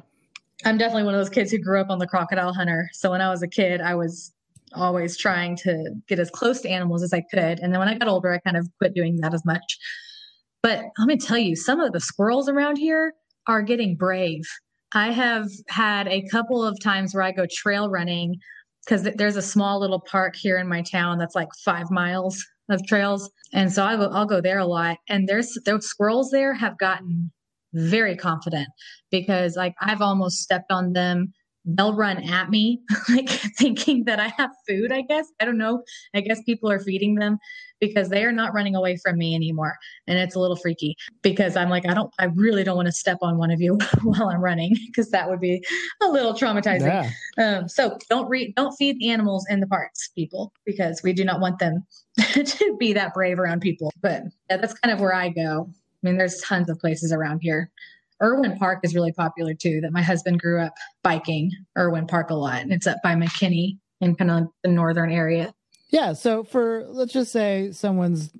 I'm 0.65 0.77
definitely 0.77 1.03
one 1.03 1.13
of 1.13 1.19
those 1.19 1.29
kids 1.29 1.51
who 1.51 1.59
grew 1.59 1.79
up 1.79 1.89
on 1.89 1.99
the 1.99 2.07
crocodile 2.07 2.53
hunter. 2.53 2.89
So 2.93 3.11
when 3.11 3.21
I 3.21 3.29
was 3.29 3.43
a 3.43 3.47
kid, 3.47 3.81
I 3.81 3.95
was 3.95 4.33
always 4.73 5.17
trying 5.17 5.55
to 5.57 5.93
get 6.07 6.19
as 6.19 6.29
close 6.29 6.61
to 6.61 6.69
animals 6.69 7.03
as 7.03 7.13
I 7.13 7.21
could. 7.31 7.59
And 7.59 7.71
then 7.71 7.79
when 7.79 7.87
I 7.87 7.97
got 7.97 8.07
older, 8.07 8.33
I 8.33 8.39
kind 8.39 8.57
of 8.57 8.67
quit 8.79 8.93
doing 8.93 9.17
that 9.21 9.33
as 9.33 9.45
much. 9.45 9.77
But 10.63 10.85
let 10.97 11.07
me 11.07 11.17
tell 11.17 11.37
you, 11.37 11.55
some 11.55 11.79
of 11.79 11.93
the 11.93 11.99
squirrels 11.99 12.49
around 12.49 12.77
here 12.77 13.13
are 13.47 13.61
getting 13.61 13.95
brave. 13.95 14.43
I 14.93 15.11
have 15.11 15.47
had 15.69 16.07
a 16.07 16.27
couple 16.29 16.63
of 16.63 16.79
times 16.81 17.13
where 17.13 17.23
I 17.23 17.31
go 17.31 17.45
trail 17.49 17.89
running 17.89 18.35
because 18.83 19.07
there's 19.15 19.35
a 19.35 19.41
small 19.41 19.79
little 19.79 19.99
park 19.99 20.35
here 20.35 20.57
in 20.57 20.67
my 20.67 20.81
town 20.81 21.17
that's 21.17 21.35
like 21.35 21.49
five 21.63 21.91
miles 21.91 22.43
of 22.69 22.85
trails. 22.87 23.29
And 23.53 23.71
so 23.71 23.83
I 23.83 23.95
will, 23.95 24.13
I'll 24.13 24.25
go 24.25 24.41
there 24.41 24.59
a 24.59 24.65
lot. 24.65 24.97
And 25.09 25.27
there's 25.27 25.57
those 25.65 25.85
squirrels 25.85 26.31
there 26.31 26.53
have 26.53 26.77
gotten 26.77 27.31
very 27.77 28.15
confident 28.15 28.67
because 29.11 29.55
like 29.55 29.75
I've 29.81 30.01
almost 30.01 30.37
stepped 30.37 30.71
on 30.71 30.93
them 30.93 31.33
they'll 31.67 31.93
run 31.93 32.23
at 32.23 32.49
me, 32.49 32.81
like 33.09 33.29
thinking 33.29 34.05
that 34.05 34.19
I 34.19 34.29
have 34.37 34.51
food, 34.67 34.91
I 34.91 35.01
guess. 35.01 35.27
I 35.39 35.45
don't 35.45 35.57
know. 35.57 35.83
I 36.15 36.21
guess 36.21 36.41
people 36.43 36.71
are 36.71 36.79
feeding 36.79 37.15
them 37.15 37.37
because 37.79 38.09
they 38.09 38.23
are 38.23 38.31
not 38.31 38.53
running 38.53 38.73
away 38.73 38.97
from 38.97 39.17
me 39.17 39.35
anymore. 39.35 39.75
And 40.07 40.17
it's 40.17 40.35
a 40.35 40.39
little 40.39 40.55
freaky 40.55 40.95
because 41.21 41.55
I'm 41.55 41.69
like, 41.69 41.87
I 41.87 41.93
don't, 41.93 42.11
I 42.17 42.25
really 42.25 42.63
don't 42.63 42.77
want 42.77 42.87
to 42.87 42.91
step 42.91 43.17
on 43.21 43.37
one 43.37 43.51
of 43.51 43.61
you 43.61 43.77
while 44.03 44.29
I'm 44.29 44.41
running 44.41 44.75
because 44.87 45.11
that 45.11 45.29
would 45.29 45.41
be 45.41 45.61
a 46.01 46.07
little 46.07 46.33
traumatizing. 46.33 47.11
Yeah. 47.37 47.57
Um, 47.57 47.67
so 47.67 47.97
don't 48.09 48.29
read, 48.29 48.55
don't 48.55 48.73
feed 48.77 48.97
the 48.99 49.09
animals 49.09 49.45
in 49.49 49.59
the 49.59 49.67
parks, 49.67 50.09
people, 50.15 50.53
because 50.65 51.01
we 51.03 51.13
do 51.13 51.25
not 51.25 51.41
want 51.41 51.59
them 51.59 51.85
to 52.33 52.77
be 52.79 52.93
that 52.93 53.13
brave 53.13 53.37
around 53.37 53.59
people. 53.59 53.91
But 54.01 54.23
yeah, 54.49 54.57
that's 54.57 54.73
kind 54.73 54.93
of 54.93 55.01
where 55.01 55.13
I 55.13 55.29
go. 55.29 55.69
I 56.07 56.11
mean, 56.11 56.17
there's 56.17 56.41
tons 56.41 56.69
of 56.69 56.79
places 56.79 57.11
around 57.11 57.39
here 57.39 57.71
Erwin 58.21 58.57
Park 58.57 58.79
is 58.83 58.95
really 58.95 59.11
popular 59.11 59.53
too. 59.53 59.81
That 59.81 59.91
my 59.91 60.01
husband 60.01 60.39
grew 60.39 60.61
up 60.61 60.73
biking 61.03 61.51
Erwin 61.77 62.07
Park 62.07 62.29
a 62.29 62.35
lot. 62.35 62.61
And 62.61 62.71
it's 62.71 62.87
up 62.87 62.97
by 63.03 63.13
McKinney 63.15 63.77
in 64.01 64.15
kind 64.15 64.31
of 64.31 64.47
the 64.63 64.69
northern 64.69 65.11
area. 65.11 65.53
Yeah. 65.89 66.13
So 66.13 66.43
for 66.43 66.85
let's 66.89 67.13
just 67.13 67.31
say 67.31 67.71
someone's 67.71 68.31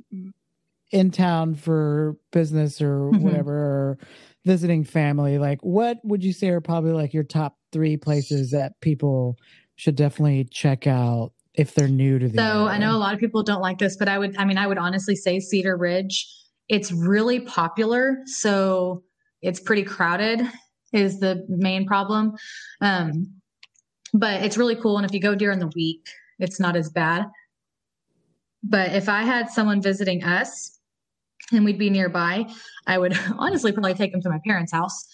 in 0.92 1.12
town 1.12 1.56
for 1.56 2.18
business 2.32 2.82
or 2.82 3.12
mm-hmm. 3.12 3.24
whatever, 3.24 3.54
or 3.54 3.98
visiting 4.46 4.84
family, 4.84 5.38
like 5.38 5.60
what 5.62 6.00
would 6.04 6.24
you 6.24 6.34
say 6.34 6.50
are 6.50 6.62
probably 6.62 6.92
like 6.92 7.14
your 7.14 7.24
top 7.24 7.58
three 7.72 7.98
places 7.98 8.52
that 8.52 8.80
people 8.82 9.38
should 9.76 9.96
definitely 9.96 10.46
check 10.46 10.88
out 10.88 11.34
if 11.54 11.74
they're 11.74 11.88
new 11.88 12.20
to 12.20 12.28
the 12.28 12.38
So 12.38 12.44
area? 12.44 12.66
I 12.66 12.78
know 12.78 12.96
a 12.96 12.98
lot 12.98 13.14
of 13.14 13.20
people 13.20 13.44
don't 13.44 13.62
like 13.62 13.78
this, 13.78 13.96
but 13.96 14.10
I 14.10 14.18
would 14.18 14.36
I 14.38 14.46
mean 14.46 14.58
I 14.58 14.68
would 14.68 14.78
honestly 14.78 15.16
say 15.16 15.40
Cedar 15.40 15.78
Ridge. 15.78 16.28
It's 16.70 16.92
really 16.92 17.40
popular. 17.42 18.20
So 18.26 19.04
it's 19.42 19.60
pretty 19.60 19.84
crowded 19.84 20.42
is 20.94 21.20
the 21.20 21.46
main 21.50 21.86
problem. 21.86 22.36
Um, 22.82 23.34
but 24.14 24.42
it's 24.44 24.58
really 24.58 24.76
cool. 24.76 24.98
And 24.98 25.06
if 25.06 25.14
you 25.14 25.20
go 25.20 25.36
during 25.36 25.60
the 25.60 25.72
week, 25.76 26.08
it's 26.40 26.60
not 26.60 26.76
as 26.76 26.90
bad. 26.90 27.26
But 28.64 28.94
if 28.94 29.10
I 29.10 29.24
had 29.24 29.50
someone 29.50 29.82
visiting 29.82 30.24
us 30.24 30.80
and 31.52 31.64
we'd 31.66 31.78
be 31.78 31.90
nearby, 31.90 32.46
I 32.88 32.98
would 32.98 33.18
honestly 33.38 33.72
probably 33.72 33.94
take 33.94 34.12
them 34.12 34.22
to 34.22 34.30
my 34.30 34.40
parents' 34.46 34.72
house 34.72 35.06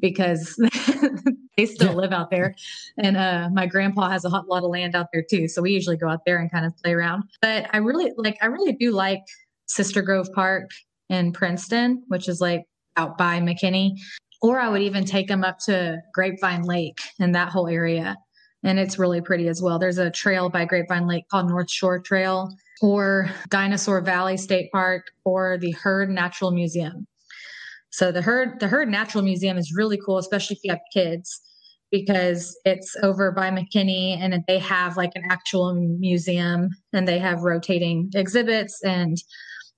because 0.00 0.56
they 1.56 1.66
still 1.66 1.90
yeah. 1.90 1.94
live 1.94 2.12
out 2.12 2.30
there. 2.30 2.54
And 2.98 3.16
uh, 3.16 3.48
my 3.52 3.66
grandpa 3.66 4.10
has 4.10 4.24
a 4.24 4.28
lot 4.28 4.44
of 4.50 4.70
land 4.70 4.94
out 4.94 5.06
there 5.12 5.24
too. 5.28 5.48
So 5.48 5.62
we 5.62 5.72
usually 5.72 5.96
go 5.96 6.08
out 6.08 6.24
there 6.26 6.38
and 6.38 6.50
kind 6.50 6.66
of 6.66 6.76
play 6.78 6.92
around. 6.92 7.24
But 7.40 7.68
I 7.72 7.78
really 7.78 8.12
like, 8.16 8.36
I 8.42 8.46
really 8.46 8.72
do 8.72 8.90
like 8.90 9.22
Sister 9.66 10.02
Grove 10.02 10.28
Park 10.34 10.70
in 11.12 11.32
Princeton, 11.32 12.02
which 12.08 12.28
is 12.28 12.40
like 12.40 12.64
out 12.96 13.18
by 13.18 13.40
McKinney. 13.40 13.92
Or 14.40 14.58
I 14.58 14.68
would 14.68 14.82
even 14.82 15.04
take 15.04 15.28
them 15.28 15.44
up 15.44 15.58
to 15.66 15.98
Grapevine 16.12 16.62
Lake 16.62 17.00
and 17.20 17.34
that 17.34 17.50
whole 17.50 17.68
area. 17.68 18.16
And 18.64 18.78
it's 18.78 18.98
really 18.98 19.20
pretty 19.20 19.48
as 19.48 19.62
well. 19.62 19.78
There's 19.78 19.98
a 19.98 20.10
trail 20.10 20.48
by 20.48 20.64
Grapevine 20.64 21.06
Lake 21.06 21.24
called 21.30 21.48
North 21.48 21.70
Shore 21.70 22.00
Trail 22.00 22.48
or 22.80 23.30
Dinosaur 23.48 24.00
Valley 24.00 24.36
State 24.36 24.70
Park 24.72 25.06
or 25.24 25.58
the 25.58 25.70
Heard 25.72 26.10
Natural 26.10 26.50
Museum. 26.50 27.06
So 27.90 28.10
the 28.10 28.22
Heard 28.22 28.58
the 28.58 28.68
Heard 28.68 28.88
Natural 28.88 29.22
Museum 29.22 29.58
is 29.58 29.72
really 29.76 29.98
cool, 30.04 30.18
especially 30.18 30.56
if 30.56 30.64
you 30.64 30.70
have 30.70 30.80
kids, 30.92 31.40
because 31.90 32.58
it's 32.64 32.96
over 33.02 33.30
by 33.30 33.50
McKinney 33.50 34.18
and 34.18 34.42
they 34.48 34.58
have 34.58 34.96
like 34.96 35.12
an 35.14 35.24
actual 35.30 35.74
museum 35.74 36.70
and 36.92 37.06
they 37.06 37.18
have 37.18 37.42
rotating 37.42 38.10
exhibits 38.14 38.82
and 38.82 39.18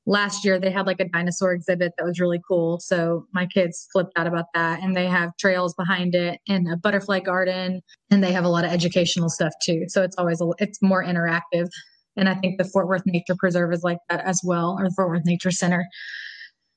last 0.06 0.44
year 0.44 0.60
they 0.60 0.70
had 0.70 0.86
like 0.86 1.00
a 1.00 1.08
dinosaur 1.08 1.52
exhibit 1.52 1.92
that 1.96 2.04
was 2.04 2.20
really 2.20 2.40
cool. 2.46 2.78
So 2.80 3.26
my 3.32 3.46
kids 3.46 3.88
flipped 3.92 4.12
out 4.16 4.26
about 4.26 4.46
that. 4.54 4.82
And 4.82 4.96
they 4.96 5.06
have 5.06 5.36
trails 5.38 5.74
behind 5.74 6.14
it 6.14 6.40
and 6.48 6.70
a 6.70 6.76
butterfly 6.76 7.20
garden. 7.20 7.80
And 8.10 8.22
they 8.22 8.32
have 8.32 8.44
a 8.44 8.48
lot 8.48 8.64
of 8.64 8.70
educational 8.72 9.28
stuff 9.28 9.52
too. 9.62 9.84
So 9.88 10.02
it's 10.02 10.16
always, 10.16 10.40
a, 10.40 10.50
it's 10.58 10.82
more 10.82 11.04
interactive. 11.04 11.68
And 12.16 12.28
I 12.28 12.34
think 12.34 12.58
the 12.58 12.64
Fort 12.64 12.86
Worth 12.86 13.02
Nature 13.06 13.34
Preserve 13.38 13.72
is 13.72 13.82
like 13.82 13.98
that 14.08 14.24
as 14.24 14.40
well, 14.44 14.76
or 14.78 14.84
the 14.84 14.94
Fort 14.94 15.08
Worth 15.08 15.24
Nature 15.24 15.50
Center. 15.50 15.86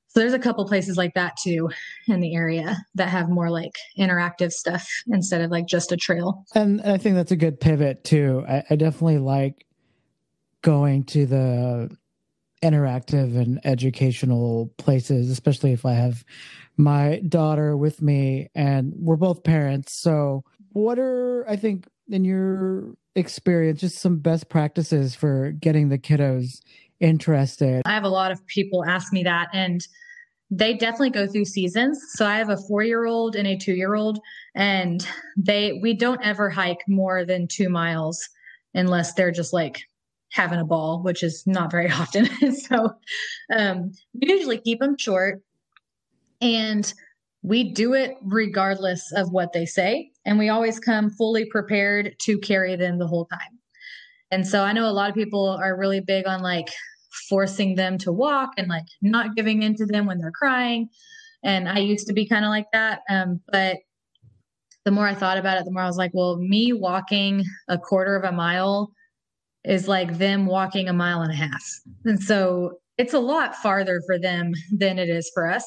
So 0.08 0.22
there's 0.22 0.34
a 0.34 0.40
couple 0.40 0.66
places 0.66 0.98
like 0.98 1.14
that 1.14 1.36
too 1.44 1.70
in 2.08 2.22
the 2.22 2.34
area 2.34 2.78
that 2.96 3.10
have 3.10 3.30
more 3.30 3.52
like 3.52 3.74
interactive 4.00 4.52
stuff 4.52 4.88
instead 5.08 5.42
of 5.42 5.52
like 5.52 5.68
just 5.68 5.92
a 5.92 5.98
trail. 5.98 6.44
And 6.56 6.82
I 6.82 6.98
think 6.98 7.16
that's 7.16 7.32
a 7.32 7.36
good 7.36 7.60
pivot 7.60 8.04
too. 8.04 8.44
I, 8.48 8.64
I 8.70 8.76
definitely 8.78 9.20
like 9.20 9.66
going 10.64 11.04
to 11.04 11.28
the 11.28 11.96
interactive 12.64 13.38
and 13.38 13.60
educational 13.64 14.74
places, 14.78 15.30
especially 15.30 15.74
if 15.74 15.86
I 15.86 15.94
have 15.94 16.24
my 16.78 17.22
daughter 17.28 17.76
with 17.76 18.02
me 18.02 18.50
and 18.56 18.94
we're 18.96 19.16
both 19.16 19.44
parents. 19.44 19.94
So, 19.94 20.44
what 20.74 21.00
are, 21.00 21.46
I 21.48 21.56
think, 21.56 21.88
in 22.10 22.24
your 22.24 22.96
experience, 23.16 23.82
just 23.82 24.00
some 24.00 24.18
best 24.18 24.50
practices 24.50 25.16
for 25.16 25.52
getting 25.52 25.90
the 25.90 25.98
kiddos 25.98 26.62
interested? 27.00 27.82
I 27.86 27.94
have 27.94 28.04
a 28.04 28.10
lot 28.10 28.32
of 28.32 28.46
people 28.46 28.86
ask 28.86 29.12
me 29.12 29.24
that, 29.24 29.50
and 29.54 29.86
they 30.50 30.74
definitely 30.74 31.10
go 31.10 31.28
through 31.28 31.46
seasons. 31.46 32.00
So 32.14 32.26
I 32.26 32.38
have 32.38 32.50
a 32.50 32.58
four 32.58 32.84
year 32.84 33.06
old 33.06 33.36
and 33.36 33.48
a 33.48 33.58
two 33.58 33.74
year 33.74 33.96
old, 33.96 34.20
and 34.56 35.06
they 35.36 35.80
we 35.82 35.94
don't 35.94 36.24
ever 36.24 36.50
hike 36.50 36.84
more 36.88 37.26
than 37.26 37.48
two 37.48 37.70
miles 37.70 38.28
unless 38.74 39.14
they're 39.14 39.32
just 39.32 39.54
like 39.54 39.82
having 40.32 40.60
a 40.60 40.66
ball, 40.66 41.02
which 41.04 41.24
is 41.24 41.44
not 41.46 41.72
very 41.72 41.92
often. 41.92 42.28
so 42.56 42.92
um, 43.56 43.92
we 44.14 44.32
usually 44.32 44.58
keep 44.58 44.80
them 44.80 44.98
short 44.98 45.42
and 46.42 46.94
we 47.44 47.72
do 47.72 47.94
it 47.94 48.16
regardless 48.22 49.12
of 49.14 49.32
what 49.32 49.54
they 49.54 49.66
say. 49.66 50.12
And 50.26 50.38
we 50.38 50.50
always 50.50 50.80
come 50.80 51.10
fully 51.12 51.46
prepared 51.46 52.16
to 52.24 52.38
carry 52.40 52.76
them 52.76 53.00
the 53.00 53.08
whole 53.08 53.26
time. 53.26 53.60
And 54.32 54.46
so 54.46 54.64
I 54.64 54.74
know 54.74 54.88
a 54.88 54.92
lot 54.92 55.10
of 55.10 55.16
people 55.16 55.48
are 55.48 55.78
really 55.78 56.02
big 56.02 56.28
on 56.28 56.42
like 56.42 56.68
forcing 57.30 57.76
them 57.76 57.98
to 58.00 58.12
walk 58.12 58.52
and 58.58 58.68
like 58.68 58.86
not 59.02 59.36
giving 59.36 59.64
in 59.64 59.76
to 59.76 59.86
them 59.86 60.06
when 60.06 60.18
they're 60.18 60.32
crying. 60.32 60.90
And 61.44 61.70
I 61.70 61.80
used 61.80 62.08
to 62.08 62.14
be 62.14 62.28
kind 62.28 62.44
of 62.44 62.50
like 62.50 62.68
that. 62.74 63.02
Um, 63.10 63.40
but 63.52 63.78
the 64.84 64.92
more 64.92 65.08
I 65.08 65.16
thought 65.16 65.38
about 65.38 65.58
it, 65.58 65.66
the 65.66 65.72
more 65.72 65.84
I 65.84 65.88
was 65.88 65.98
like, 65.98 66.12
well, 66.14 66.38
me 66.38 66.74
walking 66.74 67.44
a 67.68 67.78
quarter 67.78 68.16
of 68.16 68.24
a 68.24 68.32
mile 68.32 68.92
is 69.68 69.88
like 69.88 70.18
them 70.18 70.46
walking 70.46 70.88
a 70.88 70.94
mile 70.94 71.22
and 71.22 71.32
a 71.32 71.36
half. 71.36 71.64
And 72.06 72.22
so 72.22 72.80
it's 72.98 73.14
a 73.14 73.20
lot 73.20 73.56
farther 73.56 74.02
for 74.06 74.18
them 74.18 74.54
than 74.72 74.98
it 74.98 75.10
is 75.10 75.30
for 75.34 75.48
us. 75.48 75.66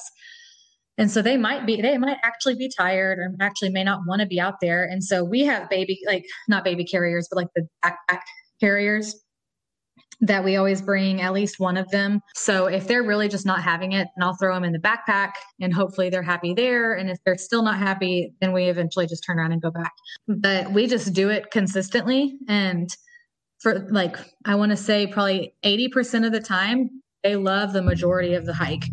And 0.98 1.10
so 1.10 1.22
they 1.22 1.36
might 1.36 1.64
be, 1.66 1.80
they 1.80 1.96
might 1.96 2.18
actually 2.22 2.56
be 2.56 2.70
tired 2.76 3.18
or 3.18 3.34
actually 3.40 3.70
may 3.70 3.84
not 3.84 4.00
want 4.06 4.20
to 4.20 4.26
be 4.26 4.40
out 4.40 4.56
there. 4.60 4.84
And 4.84 5.02
so 5.02 5.24
we 5.24 5.42
have 5.44 5.70
baby, 5.70 5.98
like 6.06 6.24
not 6.48 6.64
baby 6.64 6.84
carriers, 6.84 7.28
but 7.30 7.36
like 7.36 7.48
the 7.54 7.66
backpack 7.84 8.20
carriers 8.60 9.14
that 10.22 10.44
we 10.44 10.56
always 10.56 10.82
bring 10.82 11.22
at 11.22 11.32
least 11.32 11.58
one 11.58 11.78
of 11.78 11.90
them. 11.90 12.20
So 12.34 12.66
if 12.66 12.86
they're 12.86 13.02
really 13.02 13.28
just 13.28 13.46
not 13.46 13.62
having 13.62 13.92
it, 13.92 14.08
and 14.14 14.24
I'll 14.24 14.36
throw 14.36 14.54
them 14.54 14.64
in 14.64 14.72
the 14.72 14.78
backpack 14.78 15.30
and 15.60 15.72
hopefully 15.72 16.10
they're 16.10 16.22
happy 16.22 16.52
there. 16.52 16.92
And 16.92 17.08
if 17.08 17.16
they're 17.24 17.38
still 17.38 17.62
not 17.62 17.78
happy, 17.78 18.34
then 18.42 18.52
we 18.52 18.64
eventually 18.64 19.06
just 19.06 19.24
turn 19.24 19.38
around 19.38 19.52
and 19.52 19.62
go 19.62 19.70
back. 19.70 19.92
But 20.28 20.72
we 20.72 20.86
just 20.86 21.14
do 21.14 21.30
it 21.30 21.50
consistently. 21.50 22.36
And 22.48 22.90
for 23.60 23.86
like 23.90 24.16
I 24.44 24.54
want 24.54 24.70
to 24.70 24.76
say 24.76 25.06
probably 25.06 25.54
80% 25.64 26.26
of 26.26 26.32
the 26.32 26.40
time 26.40 26.90
they 27.22 27.36
love 27.36 27.72
the 27.72 27.82
majority 27.82 28.34
of 28.34 28.46
the 28.46 28.54
hike. 28.54 28.84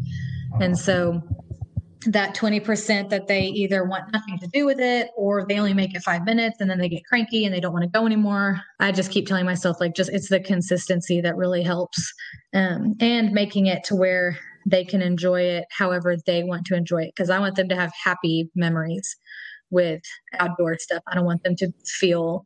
And 0.59 0.77
so 0.77 1.21
that 2.05 2.35
20% 2.35 3.09
that 3.09 3.27
they 3.27 3.45
either 3.47 3.83
want 3.83 4.11
nothing 4.13 4.37
to 4.39 4.47
do 4.47 4.65
with 4.65 4.79
it 4.79 5.09
or 5.15 5.45
they 5.47 5.57
only 5.57 5.73
make 5.73 5.95
it 5.95 6.03
5 6.03 6.23
minutes 6.23 6.57
and 6.59 6.69
then 6.69 6.77
they 6.77 6.89
get 6.89 7.05
cranky 7.05 7.45
and 7.45 7.53
they 7.53 7.59
don't 7.59 7.73
want 7.73 7.83
to 7.83 7.89
go 7.89 8.05
anymore. 8.05 8.61
I 8.79 8.91
just 8.91 9.11
keep 9.11 9.27
telling 9.27 9.45
myself 9.45 9.77
like 9.79 9.95
just 9.95 10.09
it's 10.11 10.29
the 10.29 10.39
consistency 10.39 11.21
that 11.21 11.35
really 11.35 11.63
helps 11.63 12.13
um, 12.53 12.95
and 12.99 13.31
making 13.31 13.65
it 13.65 13.83
to 13.85 13.95
where 13.95 14.37
they 14.65 14.83
can 14.83 15.01
enjoy 15.01 15.41
it 15.41 15.65
however 15.71 16.17
they 16.25 16.43
want 16.43 16.65
to 16.65 16.75
enjoy 16.75 17.03
it 17.03 17.13
because 17.15 17.29
I 17.29 17.39
want 17.39 17.55
them 17.55 17.69
to 17.69 17.75
have 17.75 17.91
happy 18.03 18.49
memories 18.55 19.15
with 19.69 20.01
outdoor 20.39 20.77
stuff. 20.79 21.03
I 21.07 21.15
don't 21.15 21.25
want 21.25 21.43
them 21.43 21.55
to 21.57 21.71
feel 21.85 22.45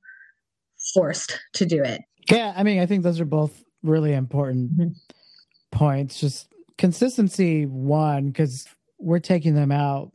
forced 0.93 1.39
to 1.53 1.65
do 1.65 1.83
it. 1.83 2.01
Yeah, 2.29 2.53
I 2.55 2.63
mean, 2.63 2.79
I 2.79 2.85
think 2.85 3.03
those 3.03 3.19
are 3.19 3.25
both 3.25 3.63
really 3.83 4.13
important 4.13 4.77
mm-hmm. 4.77 4.89
points. 5.71 6.19
Just 6.19 6.47
consistency, 6.77 7.65
one, 7.65 8.27
because 8.27 8.67
we're 8.99 9.19
taking 9.19 9.55
them 9.55 9.71
out 9.71 10.11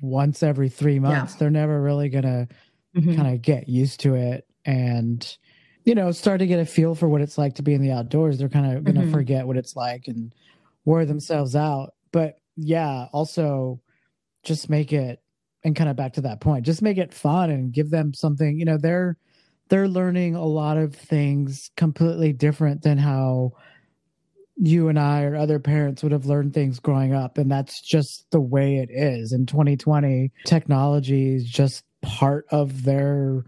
once 0.00 0.42
every 0.42 0.68
three 0.68 0.98
months. 0.98 1.34
Yeah. 1.34 1.38
They're 1.38 1.50
never 1.50 1.80
really 1.80 2.08
going 2.08 2.24
to 2.24 2.48
mm-hmm. 2.96 3.16
kind 3.16 3.34
of 3.34 3.42
get 3.42 3.68
used 3.68 4.00
to 4.00 4.14
it 4.14 4.46
and, 4.64 5.36
you 5.84 5.94
know, 5.94 6.12
start 6.12 6.40
to 6.40 6.46
get 6.46 6.60
a 6.60 6.66
feel 6.66 6.94
for 6.94 7.08
what 7.08 7.20
it's 7.20 7.38
like 7.38 7.54
to 7.56 7.62
be 7.62 7.74
in 7.74 7.82
the 7.82 7.92
outdoors. 7.92 8.38
They're 8.38 8.48
kind 8.48 8.76
of 8.76 8.84
going 8.84 8.96
to 8.96 9.02
mm-hmm. 9.02 9.12
forget 9.12 9.46
what 9.46 9.56
it's 9.56 9.74
like 9.74 10.06
and 10.08 10.34
wear 10.84 11.04
themselves 11.04 11.56
out. 11.56 11.94
But 12.12 12.38
yeah, 12.56 13.06
also 13.12 13.80
just 14.42 14.70
make 14.70 14.92
it 14.92 15.22
and 15.64 15.74
kind 15.74 15.90
of 15.90 15.96
back 15.96 16.12
to 16.14 16.20
that 16.22 16.40
point, 16.40 16.64
just 16.64 16.82
make 16.82 16.98
it 16.98 17.12
fun 17.12 17.50
and 17.50 17.72
give 17.72 17.90
them 17.90 18.14
something, 18.14 18.58
you 18.58 18.64
know, 18.64 18.78
they're 18.78 19.16
they're 19.68 19.88
learning 19.88 20.34
a 20.34 20.44
lot 20.44 20.76
of 20.76 20.94
things 20.94 21.70
completely 21.76 22.32
different 22.32 22.82
than 22.82 22.98
how 22.98 23.52
you 24.56 24.88
and 24.88 24.98
I 24.98 25.22
or 25.22 25.36
other 25.36 25.58
parents 25.58 26.02
would 26.02 26.12
have 26.12 26.26
learned 26.26 26.52
things 26.52 26.80
growing 26.80 27.14
up. 27.14 27.38
And 27.38 27.50
that's 27.50 27.80
just 27.80 28.26
the 28.30 28.40
way 28.40 28.78
it 28.78 28.90
is. 28.90 29.32
In 29.32 29.46
2020, 29.46 30.32
technology 30.44 31.36
is 31.36 31.44
just 31.44 31.84
part 32.02 32.46
of 32.50 32.82
their 32.82 33.44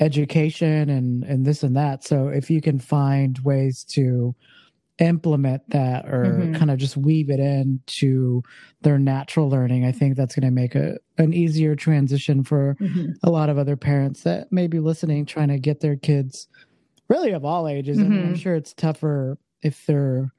education 0.00 0.88
and, 0.88 1.24
and 1.24 1.44
this 1.44 1.62
and 1.62 1.76
that. 1.76 2.04
So 2.04 2.28
if 2.28 2.50
you 2.50 2.60
can 2.60 2.78
find 2.78 3.38
ways 3.40 3.84
to 3.90 4.34
implement 4.98 5.68
that 5.70 6.06
or 6.06 6.24
mm-hmm. 6.24 6.54
kind 6.54 6.70
of 6.70 6.78
just 6.78 6.96
weave 6.96 7.28
it 7.30 7.40
into 7.40 8.42
their 8.80 8.98
natural 8.98 9.48
learning, 9.48 9.84
I 9.84 9.92
think 9.92 10.16
that's 10.16 10.34
going 10.34 10.46
to 10.46 10.50
make 10.50 10.74
a 10.74 10.98
an 11.18 11.32
easier 11.32 11.74
transition 11.74 12.44
for 12.44 12.76
mm-hmm. 12.80 13.12
a 13.22 13.30
lot 13.30 13.48
of 13.48 13.58
other 13.58 13.76
parents 13.76 14.22
that 14.22 14.50
may 14.52 14.66
be 14.66 14.80
listening, 14.80 15.26
trying 15.26 15.48
to 15.48 15.58
get 15.58 15.80
their 15.80 15.96
kids 15.96 16.48
really 17.08 17.32
of 17.32 17.44
all 17.44 17.68
ages. 17.68 17.98
Mm-hmm. 17.98 18.06
I 18.06 18.08
mean, 18.08 18.18
I'm 18.20 18.26
mm-hmm. 18.26 18.34
sure 18.36 18.54
it's 18.54 18.74
tougher 18.74 19.38
if 19.62 19.84
they're 19.86 20.32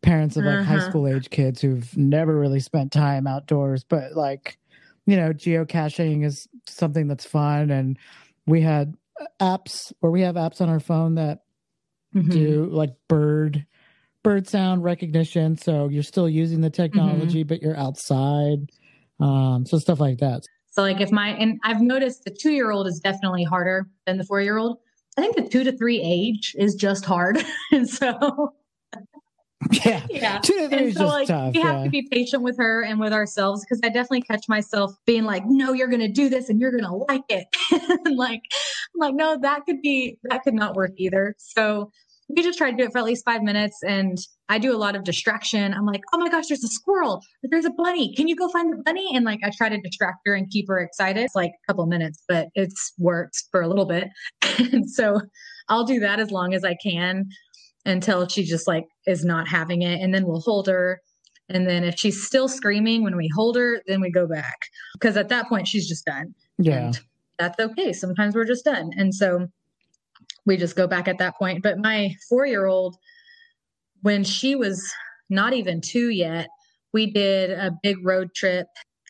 parents 0.00 0.36
of 0.36 0.44
like 0.44 0.60
uh-huh. 0.60 0.78
high 0.78 0.88
school 0.88 1.06
age 1.06 1.28
kids 1.30 1.60
who've 1.60 1.96
never 1.96 2.38
really 2.38 2.60
spent 2.60 2.92
time 2.92 3.26
outdoors, 3.26 3.84
but 3.84 4.12
like, 4.14 4.58
you 5.06 5.16
know, 5.16 5.32
geocaching 5.32 6.24
is 6.24 6.48
something 6.66 7.08
that's 7.08 7.26
fun. 7.26 7.70
And 7.70 7.98
we 8.46 8.60
had 8.60 8.94
apps 9.40 9.92
or 10.00 10.10
we 10.10 10.22
have 10.22 10.36
apps 10.36 10.60
on 10.60 10.68
our 10.68 10.80
phone 10.80 11.16
that 11.16 11.40
mm-hmm. 12.14 12.30
do 12.30 12.68
like 12.70 12.94
bird 13.08 13.66
bird 14.22 14.48
sound 14.48 14.84
recognition 14.84 15.56
so 15.56 15.88
you're 15.88 16.02
still 16.02 16.28
using 16.28 16.60
the 16.60 16.70
technology 16.70 17.40
mm-hmm. 17.40 17.48
but 17.48 17.62
you're 17.62 17.76
outside 17.76 18.70
um 19.20 19.64
so 19.66 19.78
stuff 19.78 20.00
like 20.00 20.18
that 20.18 20.42
so 20.70 20.82
like 20.82 21.00
if 21.00 21.10
my 21.10 21.30
and 21.30 21.58
i've 21.64 21.80
noticed 21.80 22.24
the 22.24 22.30
two 22.30 22.52
year 22.52 22.70
old 22.70 22.86
is 22.86 23.00
definitely 23.00 23.44
harder 23.44 23.88
than 24.06 24.18
the 24.18 24.24
four 24.24 24.40
year 24.40 24.58
old 24.58 24.78
i 25.18 25.20
think 25.20 25.36
the 25.36 25.48
two 25.48 25.64
to 25.64 25.76
three 25.76 26.00
age 26.00 26.54
is 26.58 26.74
just 26.74 27.04
hard 27.04 27.42
and 27.72 27.88
so 27.88 28.52
Yeah. 29.84 30.04
Yeah. 30.10 30.38
Two 30.38 30.58
to 30.58 30.68
three 30.68 30.86
is 30.88 30.94
so, 30.94 31.04
just 31.04 31.14
like, 31.14 31.28
tough. 31.28 31.54
We 31.54 31.60
yeah. 31.60 31.72
have 31.72 31.84
to 31.84 31.90
be 31.90 32.08
patient 32.10 32.42
with 32.42 32.56
her 32.58 32.82
and 32.82 32.98
with 32.98 33.12
ourselves 33.12 33.64
because 33.64 33.80
I 33.82 33.88
definitely 33.88 34.22
catch 34.22 34.48
myself 34.48 34.92
being 35.06 35.24
like, 35.24 35.44
no, 35.46 35.72
you're 35.72 35.88
going 35.88 36.00
to 36.00 36.08
do 36.08 36.28
this 36.28 36.48
and 36.48 36.60
you're 36.60 36.72
going 36.72 36.84
to 36.84 36.94
like 37.08 37.24
it. 37.28 37.46
and 38.04 38.16
like, 38.16 38.42
I'm 38.94 39.00
like, 39.00 39.14
no, 39.14 39.38
that 39.40 39.64
could 39.66 39.80
be, 39.80 40.18
that 40.24 40.42
could 40.42 40.54
not 40.54 40.74
work 40.74 40.92
either. 40.96 41.34
So 41.38 41.90
we 42.34 42.42
just 42.42 42.58
try 42.58 42.70
to 42.70 42.76
do 42.76 42.84
it 42.84 42.92
for 42.92 42.98
at 42.98 43.04
least 43.04 43.24
five 43.24 43.42
minutes. 43.42 43.78
And 43.86 44.18
I 44.48 44.58
do 44.58 44.74
a 44.74 44.78
lot 44.78 44.96
of 44.96 45.04
distraction. 45.04 45.74
I'm 45.74 45.86
like, 45.86 46.02
oh 46.12 46.18
my 46.18 46.28
gosh, 46.28 46.46
there's 46.48 46.64
a 46.64 46.68
squirrel. 46.68 47.22
There's 47.42 47.64
a 47.64 47.70
bunny. 47.70 48.14
Can 48.14 48.28
you 48.28 48.36
go 48.36 48.48
find 48.48 48.72
the 48.72 48.82
bunny? 48.84 49.10
And 49.14 49.24
like, 49.24 49.40
I 49.44 49.50
try 49.56 49.68
to 49.68 49.80
distract 49.80 50.18
her 50.26 50.34
and 50.34 50.50
keep 50.50 50.68
her 50.68 50.80
excited. 50.80 51.22
It's 51.22 51.34
like 51.34 51.50
a 51.50 51.72
couple 51.72 51.86
minutes, 51.86 52.22
but 52.28 52.48
it's 52.54 52.92
worked 52.98 53.42
for 53.50 53.62
a 53.62 53.68
little 53.68 53.86
bit. 53.86 54.08
and 54.72 54.90
so 54.90 55.20
I'll 55.68 55.84
do 55.84 56.00
that 56.00 56.20
as 56.20 56.30
long 56.30 56.54
as 56.54 56.64
I 56.64 56.76
can 56.82 57.26
until 57.84 58.28
she 58.28 58.44
just 58.44 58.68
like 58.68 58.84
is 59.06 59.24
not 59.24 59.48
having 59.48 59.82
it 59.82 60.00
and 60.00 60.14
then 60.14 60.24
we'll 60.24 60.40
hold 60.40 60.66
her 60.66 61.00
and 61.48 61.66
then 61.66 61.84
if 61.84 61.96
she's 61.96 62.24
still 62.24 62.48
screaming 62.48 63.02
when 63.02 63.16
we 63.16 63.28
hold 63.34 63.56
her 63.56 63.82
then 63.86 64.00
we 64.00 64.10
go 64.10 64.26
back 64.26 64.58
because 64.94 65.16
at 65.16 65.28
that 65.28 65.48
point 65.48 65.66
she's 65.66 65.88
just 65.88 66.04
done 66.04 66.32
yeah 66.58 66.86
and 66.86 67.00
that's 67.38 67.58
okay 67.58 67.92
sometimes 67.92 68.34
we're 68.34 68.44
just 68.44 68.64
done 68.64 68.90
and 68.96 69.14
so 69.14 69.48
we 70.46 70.56
just 70.56 70.76
go 70.76 70.86
back 70.86 71.08
at 71.08 71.18
that 71.18 71.36
point 71.36 71.62
but 71.62 71.78
my 71.78 72.14
4 72.28 72.46
year 72.46 72.66
old 72.66 72.96
when 74.02 74.24
she 74.24 74.54
was 74.54 74.92
not 75.30 75.52
even 75.52 75.80
2 75.80 76.10
yet 76.10 76.48
we 76.92 77.10
did 77.10 77.50
a 77.50 77.72
big 77.82 77.96
road 78.04 78.34
trip 78.34 78.66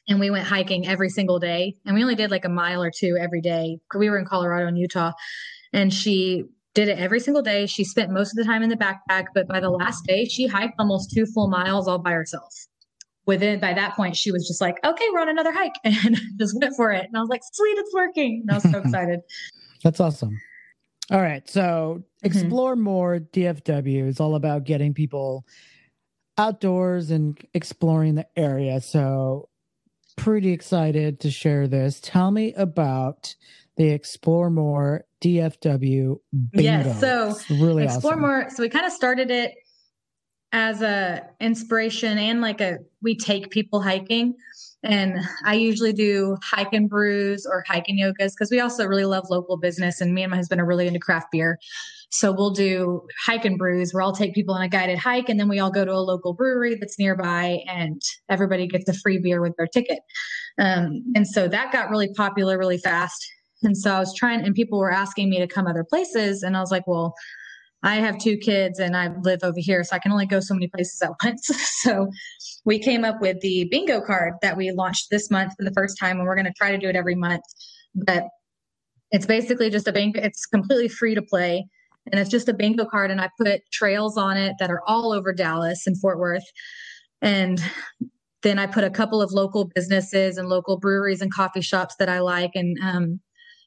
and 0.09 0.19
we 0.21 0.31
went 0.31 0.47
hiking 0.47 0.87
every 0.87 1.09
single 1.09 1.39
day 1.39 1.77
and 1.87 1.95
we 1.95 2.03
only 2.03 2.15
did 2.15 2.31
like 2.31 2.45
a 2.45 2.49
mile 2.49 2.83
or 2.83 2.91
two 2.91 3.17
every 3.19 3.41
day 3.41 3.79
we 3.97 4.11
were 4.11 4.19
in 4.19 4.27
Colorado 4.27 4.67
and 4.67 4.79
Utah 4.79 5.13
and 5.73 5.93
she 5.93 6.45
did 6.75 6.89
it 6.89 6.99
every 6.99 7.21
single 7.21 7.43
day. 7.43 7.67
She 7.67 7.85
spent 7.85 8.11
most 8.11 8.33
of 8.33 8.37
the 8.37 8.45
time 8.45 8.63
in 8.63 8.71
the 8.71 8.77
backpack, 8.77 9.27
but 9.35 9.47
by 9.47 9.61
the 9.61 9.71
last 9.71 10.05
day, 10.07 10.25
she 10.25 10.47
hiked 10.47 10.75
almost 10.79 11.11
two 11.11 11.27
full 11.27 11.49
miles 11.49 11.87
all 11.87 11.99
by 11.99 12.13
herself. 12.13 12.55
Within 13.27 13.61
by 13.61 13.73
that 13.75 13.95
point, 13.95 14.17
she 14.17 14.33
was 14.33 14.49
just 14.49 14.61
like, 14.61 14.77
"Okay, 14.85 15.05
we're 15.13 15.21
on 15.21 15.29
another 15.29 15.53
hike," 15.53 15.75
and 15.85 16.19
just 16.39 16.59
went 16.61 16.75
for 16.75 16.91
it. 16.91 17.05
And 17.07 17.17
I 17.17 17.21
was 17.21 17.29
like, 17.29 17.43
"Sweet, 17.53 17.79
it's 17.79 17.95
working!" 17.95 18.41
And 18.43 18.51
I 18.51 18.55
was 18.55 18.65
so 18.65 18.79
excited. 18.85 19.21
That's 19.85 20.01
awesome. 20.01 20.41
All 21.13 21.21
right, 21.21 21.49
so 21.49 21.61
mm-hmm. 21.99 22.27
explore 22.27 22.75
mm-hmm. 22.75 22.85
more 22.85 23.19
DFW 23.19 24.09
is 24.09 24.19
all 24.19 24.35
about 24.35 24.65
getting 24.65 24.95
people 24.95 25.45
outdoors 26.39 27.11
and 27.11 27.39
exploring 27.53 28.15
the 28.15 28.27
area. 28.37 28.81
So, 28.81 29.49
pretty 30.17 30.53
excited 30.53 31.21
to 31.21 31.31
share 31.31 31.69
this. 31.69 32.01
Tell 32.01 32.31
me 32.31 32.55
about 32.55 33.35
the 33.77 33.91
Explore 33.91 34.51
More 34.51 35.05
DFW 35.21 36.19
bingo. 36.33 36.51
Yes, 36.55 37.01
so 37.01 37.35
really 37.51 37.85
Explore 37.85 38.13
awesome. 38.13 38.21
More. 38.21 38.51
So 38.51 38.63
we 38.63 38.69
kind 38.69 38.87
of 38.87 38.93
started 38.93 39.31
it 39.31 39.55
as 40.53 40.83
a 40.83 41.23
inspiration 41.41 42.19
and 42.19 42.41
like 42.41 42.61
a 42.61 42.79
we 43.01 43.17
take 43.17 43.51
people 43.51 43.81
hiking. 43.81 44.35
And 44.85 45.21
I 45.47 45.55
usually 45.55 45.93
do 45.93 46.37
hike 46.43 46.73
and 46.73 46.91
brews 46.91 47.47
or 47.47 47.65
hike 47.69 47.89
and 47.89 47.99
yogas 47.99 48.33
because 48.33 48.51
we 48.51 48.61
also 48.61 48.85
really 48.85 49.05
love 49.05 49.27
local 49.31 49.57
business. 49.57 50.01
And 50.01 50.13
me 50.13 50.23
and 50.23 50.31
my 50.31 50.37
husband 50.37 50.61
are 50.61 50.67
really 50.67 50.89
into 50.89 50.99
craft 50.99 51.29
beer. 51.31 51.59
So 52.11 52.33
we'll 52.33 52.51
do 52.51 53.07
hike 53.25 53.45
and 53.45 53.57
brews 53.57 53.95
where 53.95 54.03
I'll 54.03 54.15
take 54.15 54.35
people 54.35 54.55
on 54.55 54.63
a 54.63 54.69
guided 54.69 54.99
hike 54.99 55.29
and 55.29 55.39
then 55.39 55.49
we 55.49 55.61
all 55.61 55.71
go 55.71 55.85
to 55.85 55.93
a 55.93 55.95
local 55.95 56.35
brewery 56.35 56.75
that's 56.75 56.99
nearby 56.99 57.61
and 57.69 58.03
everybody 58.29 58.67
gets 58.67 58.89
a 58.89 58.95
free 58.95 59.19
beer 59.19 59.41
with 59.41 59.57
their 59.57 59.69
ticket. 59.69 60.01
Um, 60.59 61.03
and 61.15 61.27
so 61.27 61.49
that 61.49 61.73
got 61.73 61.89
really 61.89 62.13
popular 62.15 62.59
really 62.59 62.79
fast. 62.79 63.25
And 63.63 63.79
so 63.79 63.93
I 63.93 64.01
was 64.01 64.15
trying, 64.15 64.45
and 64.45 64.55
people 64.55 64.79
were 64.79 64.91
asking 64.91 65.31
me 65.31 65.39
to 65.39 65.47
come 65.47 65.67
other 65.67 65.85
places. 65.85 66.43
And 66.43 66.57
I 66.57 66.61
was 66.61 66.73
like, 66.73 66.87
well, 66.87 67.15
I 67.83 67.97
have 67.97 68.19
two 68.19 68.37
kids 68.37 68.79
and 68.79 68.97
I 68.97 69.11
live 69.23 69.41
over 69.43 69.59
here, 69.59 69.83
so 69.83 69.97
I 69.97 69.99
can 69.99 70.13
only 70.13 70.27
go 70.27 70.41
so 70.41 70.55
many 70.55 70.69
places 70.69 71.01
at 71.03 71.11
once. 71.25 71.49
so 71.83 72.09
we 72.65 72.79
came 72.79 73.05
up 73.05 73.21
with 73.21 73.41
the 73.41 73.67
bingo 73.71 74.01
card 74.01 74.35
that 74.43 74.57
we 74.57 74.71
launched 74.73 75.09
this 75.11 75.31
month 75.31 75.55
for 75.57 75.65
the 75.65 75.73
first 75.73 75.99
time, 75.99 76.19
and 76.19 76.27
we're 76.27 76.37
going 76.37 76.47
to 76.47 76.55
try 76.57 76.71
to 76.71 76.79
do 76.79 76.89
it 76.89 76.97
every 76.97 77.17
month. 77.17 77.43
But 77.95 78.25
it's 79.11 79.27
basically 79.27 79.69
just 79.69 79.89
a 79.89 79.93
bingo, 79.93 80.21
it's 80.23 80.47
completely 80.47 80.89
free 80.89 81.15
to 81.15 81.23
play. 81.23 81.67
And 82.11 82.21
it's 82.21 82.31
just 82.31 82.49
a 82.49 82.55
bingo 82.55 82.85
card, 82.85 83.11
and 83.11 83.21
I 83.21 83.31
put 83.39 83.61
trails 83.73 84.17
on 84.17 84.37
it 84.37 84.55
that 84.59 84.71
are 84.71 84.83
all 84.89 85.13
over 85.13 85.33
Dallas 85.33 85.87
and 85.87 86.01
Fort 86.01 86.19
Worth. 86.19 86.45
And 87.21 87.63
then 88.43 88.59
I 88.59 88.67
put 88.67 88.83
a 88.83 88.91
couple 88.91 89.23
of 89.23 89.31
local 89.31 89.71
businesses 89.75 90.37
and 90.37 90.49
local 90.49 90.79
breweries 90.79 91.21
and 91.21 91.33
coffee 91.33 91.61
shops 91.61 91.95
that 92.01 92.09
I 92.09 92.19
like, 92.19 92.51
and 92.55 92.77
um, 92.83 93.21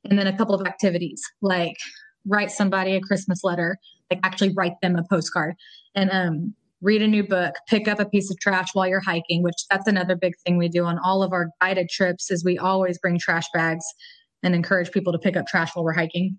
and 0.04 0.20
then 0.20 0.28
a 0.28 0.38
couple 0.38 0.54
of 0.54 0.68
activities 0.68 1.22
like 1.42 1.78
write 2.28 2.52
somebody 2.52 2.96
a 2.96 3.02
Christmas 3.02 3.44
letter, 3.44 3.78
like 4.12 4.20
actually 4.24 4.54
write 4.56 4.74
them 4.82 4.96
a 4.96 5.04
postcard 5.10 5.56
and 5.96 6.10
um, 6.12 6.54
read 6.82 7.02
a 7.02 7.08
new 7.08 7.24
book, 7.28 7.56
pick 7.68 7.88
up 7.88 8.00
a 8.00 8.06
piece 8.06 8.30
of 8.30 8.40
trash 8.40 8.70
while 8.74 8.88
you're 8.88 9.00
hiking, 9.00 9.42
which 9.42 9.56
that's 9.70 9.88
another 9.88 10.16
big 10.16 10.34
thing 10.46 10.58
we 10.58 10.70
do 10.70 10.86
on 10.86 11.00
all 11.00 11.24
of 11.24 11.34
our 11.34 11.50
guided 11.62 11.90
trips 11.90 12.30
is 12.30 12.44
we 12.44 12.58
always 12.58 12.98
bring 13.00 13.18
trash 13.18 13.46
bags 13.54 13.86
and 14.44 14.54
encourage 14.54 14.92
people 14.92 15.12
to 15.12 15.20
pick 15.20 15.36
up 15.36 15.48
trash 15.48 15.72
while 15.74 15.84
we're 15.84 15.94
hiking. 15.94 16.38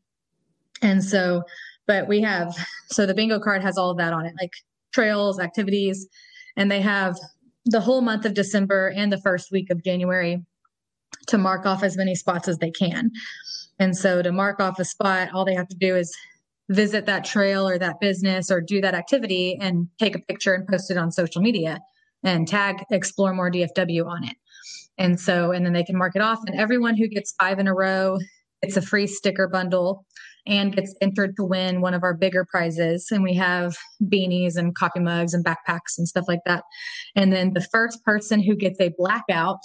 And 0.83 1.03
so, 1.03 1.43
but 1.87 2.07
we 2.07 2.21
have, 2.21 2.55
so 2.91 3.07
the 3.07 3.15
bingo 3.15 3.41
card 3.41 3.63
has 3.63 3.77
all 3.77 3.91
of 3.91 3.97
that 3.99 4.13
on 4.13 4.27
it, 4.27 4.35
like 4.41 4.53
trails, 4.93 5.41
activities, 5.41 6.07
and 6.57 6.71
they 6.71 6.81
have 6.81 7.17
the 7.65 7.81
whole 7.81 8.01
month 8.01 8.25
of 8.25 8.35
December 8.35 8.93
and 8.95 9.13
the 9.13 9.21
first 9.21 9.51
week 9.51 9.71
of 9.71 9.83
January 9.83 10.45
to 11.27 11.39
mark 11.39 11.67
off 11.67 11.83
as 11.83 11.97
many 11.97 12.15
spots 12.15 12.47
as 12.47 12.59
they 12.59 12.71
can. 12.71 13.11
And 13.79 13.97
so 13.97 14.23
to 14.23 14.31
mark 14.31 14.61
off 14.61 14.79
a 14.79 14.85
spot, 14.85 15.31
all 15.35 15.45
they 15.45 15.55
have 15.55 15.69
to 15.69 15.77
do 15.77 15.97
is 15.97 16.17
visit 16.69 17.07
that 17.07 17.25
trail 17.25 17.69
or 17.69 17.79
that 17.79 18.01
business 18.01 18.51
or 18.51 18.61
do 18.61 18.81
that 18.81 18.95
activity 18.95 19.57
and 19.61 19.89
take 19.99 20.17
a 20.17 20.19
picture 20.21 20.55
and 20.55 20.67
post 20.67 20.91
it 20.91 20.97
on 20.97 21.13
social 21.13 21.41
media 21.41 21.81
and 22.25 22.49
tag 22.49 22.85
explore 22.91 23.33
more 23.33 23.51
DFW 23.51 24.07
on 24.07 24.25
it. 24.25 24.37
And 24.99 25.21
so, 25.21 25.53
and 25.53 25.65
then 25.65 25.73
they 25.73 25.85
can 25.85 25.97
mark 25.97 26.17
it 26.17 26.23
off. 26.23 26.41
And 26.47 26.59
everyone 26.59 26.97
who 26.97 27.07
gets 27.07 27.35
five 27.39 27.59
in 27.59 27.69
a 27.69 27.75
row 27.75 28.19
gets 28.63 28.77
a 28.77 28.83
free 28.83 29.07
sticker 29.07 29.47
bundle 29.49 30.05
and 30.47 30.75
gets 30.75 30.95
entered 31.01 31.37
to 31.37 31.45
win 31.45 31.81
one 31.81 31.93
of 31.93 32.03
our 32.03 32.15
bigger 32.15 32.45
prizes. 32.45 33.09
And 33.11 33.23
we 33.23 33.35
have 33.35 33.77
beanies 34.05 34.57
and 34.57 34.75
coffee 34.75 35.01
mugs 35.01 35.35
and 35.35 35.45
backpacks 35.45 35.99
and 35.99 36.09
stuff 36.09 36.27
like 36.29 36.41
that. 36.47 36.65
And 37.15 37.33
then 37.33 37.53
the 37.53 37.67
first 37.73 38.03
person 38.05 38.41
who 38.43 38.57
gets 38.57 38.81
a 38.81 38.93
blackout 38.97 39.59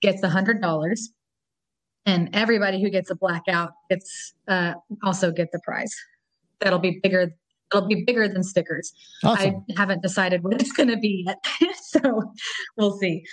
gets 0.00 0.22
a 0.22 0.28
hundred 0.28 0.62
dollars 0.62 1.10
and 2.06 2.30
everybody 2.32 2.80
who 2.80 2.90
gets 2.90 3.10
a 3.10 3.14
blackout 3.14 3.72
gets 3.90 4.32
uh, 4.48 4.74
also 5.02 5.30
get 5.30 5.50
the 5.52 5.60
prize. 5.64 5.94
That'll 6.60 6.78
be 6.78 7.00
bigger. 7.02 7.34
It'll 7.72 7.86
be 7.86 8.04
bigger 8.06 8.28
than 8.28 8.42
stickers. 8.42 8.92
Awesome. 9.22 9.64
I 9.70 9.80
haven't 9.80 10.02
decided 10.02 10.42
what 10.42 10.60
it's 10.60 10.72
going 10.72 10.88
to 10.88 10.96
be 10.96 11.24
yet, 11.26 11.74
so 11.82 12.32
we'll 12.76 12.96
see. 12.98 13.24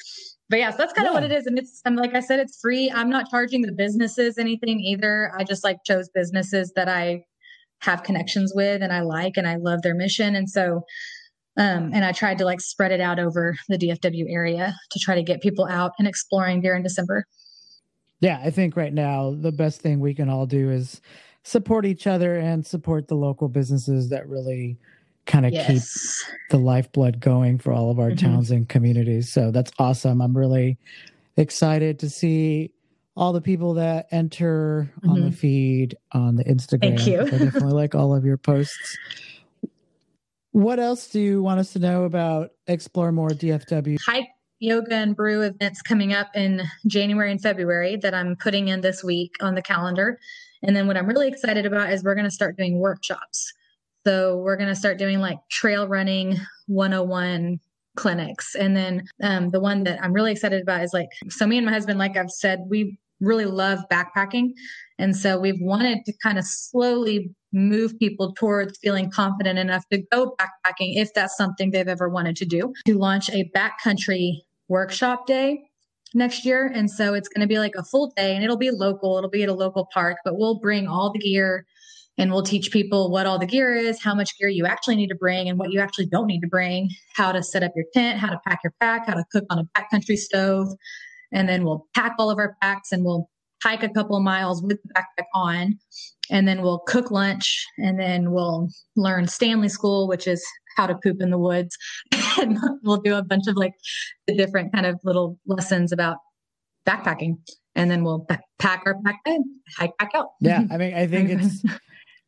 but 0.49 0.59
yeah, 0.59 0.71
so 0.71 0.77
that's 0.77 0.93
kind 0.93 1.07
of 1.07 1.13
what 1.13 1.23
it 1.23 1.31
is. 1.31 1.45
And 1.45 1.57
it's, 1.57 1.81
I'm 1.85 1.95
like 1.95 2.13
I 2.13 2.19
said, 2.19 2.39
it's 2.39 2.59
free. 2.59 2.91
I'm 2.91 3.09
not 3.09 3.29
charging 3.29 3.61
the 3.61 3.71
businesses 3.71 4.37
anything 4.37 4.81
either. 4.81 5.31
I 5.37 5.43
just 5.45 5.63
like 5.63 5.77
chose 5.85 6.09
businesses 6.09 6.73
that 6.75 6.89
I 6.89 7.23
have 7.79 8.03
connections 8.03 8.51
with 8.55 8.81
and 8.81 8.91
I 8.91 9.01
like 9.01 9.37
and 9.37 9.47
I 9.47 9.55
love 9.55 9.81
their 9.81 9.95
mission. 9.95 10.35
And 10.35 10.49
so, 10.49 10.83
um, 11.57 11.91
and 11.93 12.03
I 12.03 12.11
tried 12.11 12.37
to 12.39 12.45
like 12.45 12.59
spread 12.59 12.91
it 12.91 12.99
out 12.99 13.19
over 13.19 13.55
the 13.69 13.77
DFW 13.77 14.25
area 14.29 14.75
to 14.91 14.99
try 14.99 15.15
to 15.15 15.23
get 15.23 15.41
people 15.41 15.65
out 15.65 15.93
and 15.97 16.07
exploring 16.07 16.61
during 16.61 16.83
December. 16.83 17.25
Yeah, 18.19 18.41
I 18.43 18.49
think 18.49 18.75
right 18.75 18.93
now 18.93 19.35
the 19.37 19.51
best 19.51 19.81
thing 19.81 19.99
we 19.99 20.13
can 20.13 20.29
all 20.29 20.45
do 20.45 20.69
is 20.71 21.01
support 21.45 21.85
each 21.85 22.07
other 22.07 22.35
and 22.35 22.65
support 22.65 23.07
the 23.07 23.15
local 23.15 23.47
businesses 23.47 24.09
that 24.09 24.27
really 24.27 24.77
kind 25.27 25.45
of 25.45 25.53
yes. 25.53 25.67
keep 25.67 26.49
the 26.49 26.57
lifeblood 26.57 27.19
going 27.19 27.59
for 27.59 27.71
all 27.71 27.91
of 27.91 27.99
our 27.99 28.09
mm-hmm. 28.09 28.25
towns 28.25 28.49
and 28.49 28.67
communities. 28.67 29.31
So 29.31 29.51
that's 29.51 29.71
awesome. 29.77 30.21
I'm 30.21 30.35
really 30.35 30.79
excited 31.37 31.99
to 31.99 32.09
see 32.09 32.71
all 33.15 33.31
the 33.31 33.41
people 33.41 33.75
that 33.75 34.07
enter 34.11 34.91
mm-hmm. 34.97 35.09
on 35.09 35.15
the 35.21 35.27
mm-hmm. 35.27 35.35
feed 35.35 35.97
on 36.13 36.35
the 36.35 36.43
Instagram. 36.45 36.97
Thank 36.97 37.07
you. 37.07 37.21
I 37.21 37.25
definitely 37.25 37.73
like 37.73 37.93
all 37.93 38.15
of 38.15 38.25
your 38.25 38.37
posts. 38.37 38.97
What 40.51 40.79
else 40.79 41.07
do 41.09 41.19
you 41.19 41.43
want 41.43 41.59
us 41.59 41.73
to 41.73 41.79
know 41.79 42.05
about 42.05 42.51
Explore 42.65 43.11
More 43.11 43.29
DFW? 43.29 43.99
Hike, 44.03 44.29
yoga, 44.57 44.95
and 44.95 45.15
brew 45.15 45.43
events 45.43 45.83
coming 45.83 46.13
up 46.13 46.29
in 46.33 46.63
January 46.87 47.31
and 47.31 47.41
February 47.41 47.97
that 47.97 48.15
I'm 48.15 48.35
putting 48.35 48.69
in 48.69 48.81
this 48.81 49.03
week 49.03 49.35
on 49.41 49.53
the 49.53 49.61
calendar. 49.61 50.17
And 50.63 50.75
then 50.75 50.87
what 50.87 50.97
I'm 50.97 51.07
really 51.07 51.27
excited 51.27 51.65
about 51.65 51.91
is 51.91 52.03
we're 52.03 52.15
going 52.15 52.25
to 52.25 52.31
start 52.31 52.57
doing 52.57 52.79
workshops. 52.79 53.51
So 54.05 54.37
we're 54.37 54.57
going 54.57 54.69
to 54.69 54.75
start 54.75 54.97
doing 54.97 55.19
like 55.19 55.37
trail 55.49 55.87
running 55.87 56.37
101 56.67 57.59
clinics. 57.95 58.55
And 58.55 58.75
then 58.75 59.03
um, 59.23 59.49
the 59.49 59.59
one 59.59 59.83
that 59.83 60.03
I'm 60.03 60.13
really 60.13 60.31
excited 60.31 60.61
about 60.61 60.81
is 60.81 60.93
like, 60.93 61.07
so 61.29 61.47
me 61.47 61.57
and 61.57 61.65
my 61.65 61.71
husband, 61.71 61.97
like 61.97 62.17
I've 62.17 62.29
said, 62.29 62.59
we 62.69 62.97
really 63.19 63.45
love 63.45 63.79
backpacking. 63.91 64.51
And 64.99 65.15
so 65.15 65.39
we've 65.39 65.59
wanted 65.59 65.99
to 66.05 66.13
kind 66.21 66.37
of 66.37 66.45
slowly 66.45 67.33
move 67.53 67.97
people 67.97 68.33
towards 68.33 68.77
feeling 68.79 69.09
confident 69.09 69.57
enough 69.57 69.83
to 69.91 70.03
go 70.11 70.35
backpacking 70.39 70.97
if 70.97 71.13
that's 71.13 71.37
something 71.37 71.71
they've 71.71 71.87
ever 71.87 72.09
wanted 72.09 72.35
to 72.37 72.45
do, 72.45 72.73
to 72.85 72.97
launch 72.97 73.29
a 73.29 73.49
backcountry 73.55 74.41
workshop 74.67 75.25
day 75.25 75.63
next 76.13 76.45
year. 76.45 76.71
And 76.73 76.89
so 76.89 77.13
it's 77.13 77.27
going 77.27 77.41
to 77.41 77.47
be 77.47 77.59
like 77.59 77.75
a 77.75 77.83
full 77.83 78.13
day 78.15 78.35
and 78.35 78.43
it'll 78.43 78.57
be 78.57 78.71
local, 78.71 79.17
it'll 79.17 79.29
be 79.29 79.43
at 79.43 79.49
a 79.49 79.53
local 79.53 79.87
park, 79.93 80.17
but 80.23 80.37
we'll 80.37 80.59
bring 80.59 80.87
all 80.87 81.11
the 81.11 81.19
gear 81.19 81.65
and 82.17 82.31
we'll 82.31 82.43
teach 82.43 82.71
people 82.71 83.11
what 83.11 83.25
all 83.25 83.37
the 83.37 83.45
gear 83.45 83.75
is, 83.75 84.01
how 84.01 84.15
much 84.15 84.37
gear 84.39 84.47
you 84.47 84.65
actually 84.65 84.95
need 84.95 85.09
to 85.09 85.15
bring 85.15 85.49
and 85.49 85.59
what 85.59 85.71
you 85.71 85.79
actually 85.81 86.05
don't 86.05 86.27
need 86.27 86.39
to 86.41 86.47
bring, 86.47 86.89
how 87.13 87.31
to 87.31 87.43
set 87.43 87.63
up 87.63 87.73
your 87.75 87.85
tent, 87.93 88.19
how 88.19 88.29
to 88.29 88.39
pack 88.47 88.59
your 88.63 88.73
pack, 88.79 89.07
how 89.07 89.13
to 89.15 89.25
cook 89.31 89.43
on 89.49 89.59
a 89.59 89.65
backcountry 89.77 90.17
stove. 90.17 90.69
And 91.31 91.49
then 91.49 91.65
we'll 91.65 91.85
pack 91.93 92.13
all 92.17 92.29
of 92.29 92.37
our 92.37 92.55
packs 92.61 92.91
and 92.91 93.03
we'll 93.03 93.29
hike 93.61 93.83
a 93.83 93.89
couple 93.89 94.15
of 94.15 94.23
miles 94.23 94.61
with 94.63 94.77
the 94.83 94.93
backpack 94.93 95.25
on. 95.33 95.77
And 96.29 96.47
then 96.47 96.61
we'll 96.61 96.79
cook 96.79 97.11
lunch 97.11 97.65
and 97.77 97.99
then 97.99 98.31
we'll 98.31 98.69
learn 98.95 99.27
Stanley 99.27 99.69
School, 99.69 100.07
which 100.07 100.27
is 100.27 100.43
how 100.75 100.87
to 100.87 100.95
poop 100.95 101.21
in 101.21 101.29
the 101.29 101.37
woods. 101.37 101.77
and 102.39 102.57
we'll 102.83 102.97
do 102.97 103.15
a 103.15 103.23
bunch 103.23 103.47
of 103.47 103.55
like 103.55 103.73
the 104.27 104.35
different 104.35 104.73
kind 104.73 104.85
of 104.85 104.99
little 105.03 105.37
lessons 105.45 105.91
about 105.91 106.17
backpacking. 106.85 107.37
And 107.75 107.91
then 107.91 108.03
we'll 108.03 108.25
pack 108.59 108.83
our 108.85 108.95
backpack, 108.95 109.39
hike 109.77 109.97
back 109.97 110.11
out. 110.15 110.29
Yeah. 110.39 110.63
I 110.71 110.77
mean, 110.77 110.93
I 110.93 111.07
think 111.07 111.29
it's 111.29 111.63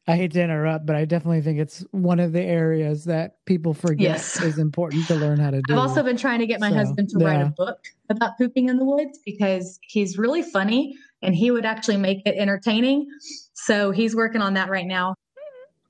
I 0.09 0.15
hate 0.15 0.31
to 0.33 0.41
interrupt, 0.41 0.85
but 0.85 0.95
I 0.95 1.03
definitely 1.03 1.41
think 1.41 1.59
it's 1.59 1.83
one 1.91 2.21
of 2.21 2.31
the 2.31 2.41
areas 2.41 3.03
that 3.05 3.45
people 3.45 3.73
forget 3.73 3.99
yes. 3.99 4.41
is 4.41 4.57
important 4.57 5.05
to 5.07 5.15
learn 5.15 5.37
how 5.37 5.51
to 5.51 5.61
do. 5.67 5.73
I've 5.73 5.79
also 5.79 6.01
been 6.01 6.15
trying 6.15 6.39
to 6.39 6.47
get 6.47 6.61
my 6.61 6.69
so, 6.69 6.75
husband 6.75 7.09
to 7.09 7.19
yeah. 7.19 7.27
write 7.27 7.41
a 7.41 7.49
book 7.49 7.77
about 8.09 8.37
pooping 8.37 8.69
in 8.69 8.77
the 8.77 8.85
woods 8.85 9.19
because 9.25 9.77
he's 9.81 10.17
really 10.17 10.43
funny 10.43 10.95
and 11.21 11.35
he 11.35 11.51
would 11.51 11.65
actually 11.65 11.97
make 11.97 12.25
it 12.25 12.35
entertaining. 12.37 13.05
So 13.53 13.91
he's 13.91 14.15
working 14.15 14.41
on 14.41 14.53
that 14.53 14.69
right 14.69 14.85
now. 14.85 15.13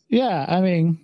Yeah, 0.10 0.46
I 0.48 0.62
mean, 0.62 1.00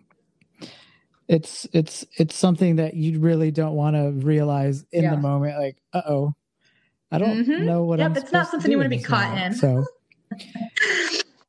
it's 1.28 1.68
it's 1.74 2.06
it's 2.18 2.36
something 2.36 2.78
that 2.78 2.96
you 2.96 3.20
really 3.20 3.52
don't 3.52 3.76
want 3.76 3.96
to 3.96 4.12
realize 4.26 4.86
in 4.92 5.04
yeah. 5.04 5.12
the 5.12 5.18
moment. 5.18 5.58
Like, 5.58 5.78
uh 5.94 6.02
oh, 6.08 6.34
I 7.12 7.18
don't 7.18 7.46
mm-hmm. 7.46 7.66
know 7.66 7.84
what. 7.84 8.00
Yep, 8.00 8.12
I'm 8.12 8.18
it's 8.18 8.32
not 8.32 8.50
something 8.50 8.72
you 8.72 8.78
want 8.78 8.92
to 8.92 8.98
be 8.98 9.04
caught 9.04 9.38
in. 9.38 9.54
So. 9.54 9.86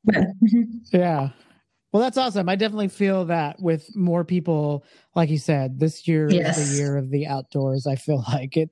yeah 0.92 1.30
well, 1.94 2.02
that's 2.02 2.18
awesome. 2.18 2.48
I 2.48 2.56
definitely 2.56 2.88
feel 2.88 3.26
that 3.26 3.60
with 3.60 3.94
more 3.94 4.24
people, 4.24 4.84
like 5.14 5.30
you 5.30 5.38
said, 5.38 5.78
this 5.78 6.08
year 6.08 6.28
yes. 6.28 6.58
is 6.58 6.72
the 6.72 6.76
year 6.78 6.96
of 6.96 7.08
the 7.08 7.28
outdoors. 7.28 7.86
I 7.86 7.94
feel 7.94 8.24
like 8.32 8.56
it 8.56 8.70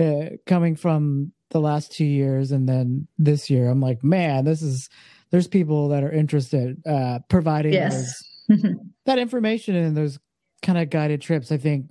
uh, 0.00 0.36
coming 0.46 0.74
from 0.74 1.34
the 1.50 1.60
last 1.60 1.92
two 1.92 2.06
years 2.06 2.52
and 2.52 2.66
then 2.66 3.06
this 3.18 3.50
year. 3.50 3.68
I'm 3.68 3.82
like, 3.82 4.02
man, 4.02 4.46
this 4.46 4.62
is 4.62 4.88
there's 5.30 5.46
people 5.46 5.88
that 5.88 6.02
are 6.02 6.10
interested 6.10 6.80
uh, 6.86 7.18
providing 7.28 7.74
yes. 7.74 8.24
those, 8.48 8.64
that 9.04 9.18
information 9.18 9.76
and 9.76 9.94
those 9.94 10.18
kind 10.64 10.78
of 10.78 10.90
guided 10.90 11.20
trips. 11.20 11.52
I 11.52 11.56
think 11.56 11.86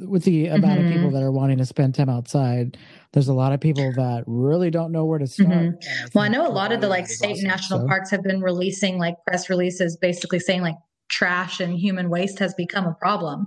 with 0.00 0.24
the 0.24 0.46
amount 0.46 0.80
mm-hmm. 0.80 0.88
of 0.88 0.92
people 0.94 1.10
that 1.10 1.22
are 1.22 1.30
wanting 1.30 1.58
to 1.58 1.66
spend 1.66 1.94
time 1.94 2.08
outside, 2.08 2.76
there's 3.12 3.28
a 3.28 3.34
lot 3.34 3.52
of 3.52 3.60
people 3.60 3.92
that 3.92 4.24
really 4.26 4.70
don't 4.70 4.92
know 4.92 5.04
where 5.04 5.18
to 5.18 5.26
start. 5.26 5.48
Mm-hmm. 5.48 6.06
Well, 6.14 6.24
I 6.24 6.28
know 6.28 6.46
a 6.46 6.50
lot 6.50 6.72
of 6.72 6.80
the 6.80 6.88
like 6.88 7.06
state 7.06 7.32
awesome, 7.32 7.48
national 7.48 7.80
so. 7.80 7.86
parks 7.86 8.10
have 8.10 8.22
been 8.22 8.40
releasing 8.40 8.98
like 8.98 9.16
press 9.26 9.50
releases 9.50 9.96
basically 9.96 10.40
saying 10.40 10.62
like 10.62 10.76
trash 11.08 11.60
and 11.60 11.78
human 11.78 12.10
waste 12.10 12.38
has 12.38 12.54
become 12.54 12.86
a 12.86 12.94
problem 12.94 13.46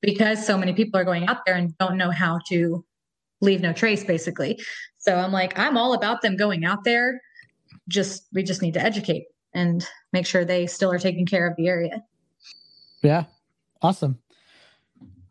because 0.00 0.44
so 0.44 0.56
many 0.56 0.72
people 0.72 0.98
are 0.98 1.04
going 1.04 1.26
out 1.26 1.44
there 1.46 1.54
and 1.54 1.76
don't 1.78 1.96
know 1.96 2.10
how 2.10 2.38
to 2.48 2.84
leave 3.40 3.60
no 3.60 3.72
trace 3.72 4.04
basically. 4.04 4.58
So 4.98 5.16
I'm 5.16 5.32
like 5.32 5.58
I'm 5.58 5.76
all 5.76 5.94
about 5.94 6.22
them 6.22 6.36
going 6.36 6.64
out 6.64 6.84
there. 6.84 7.20
Just 7.88 8.26
we 8.32 8.42
just 8.42 8.62
need 8.62 8.74
to 8.74 8.82
educate 8.82 9.24
and 9.54 9.86
make 10.12 10.26
sure 10.26 10.44
they 10.44 10.66
still 10.66 10.90
are 10.90 10.98
taking 10.98 11.26
care 11.26 11.46
of 11.46 11.56
the 11.56 11.68
area. 11.68 12.02
Yeah. 13.02 13.24
Awesome. 13.82 14.18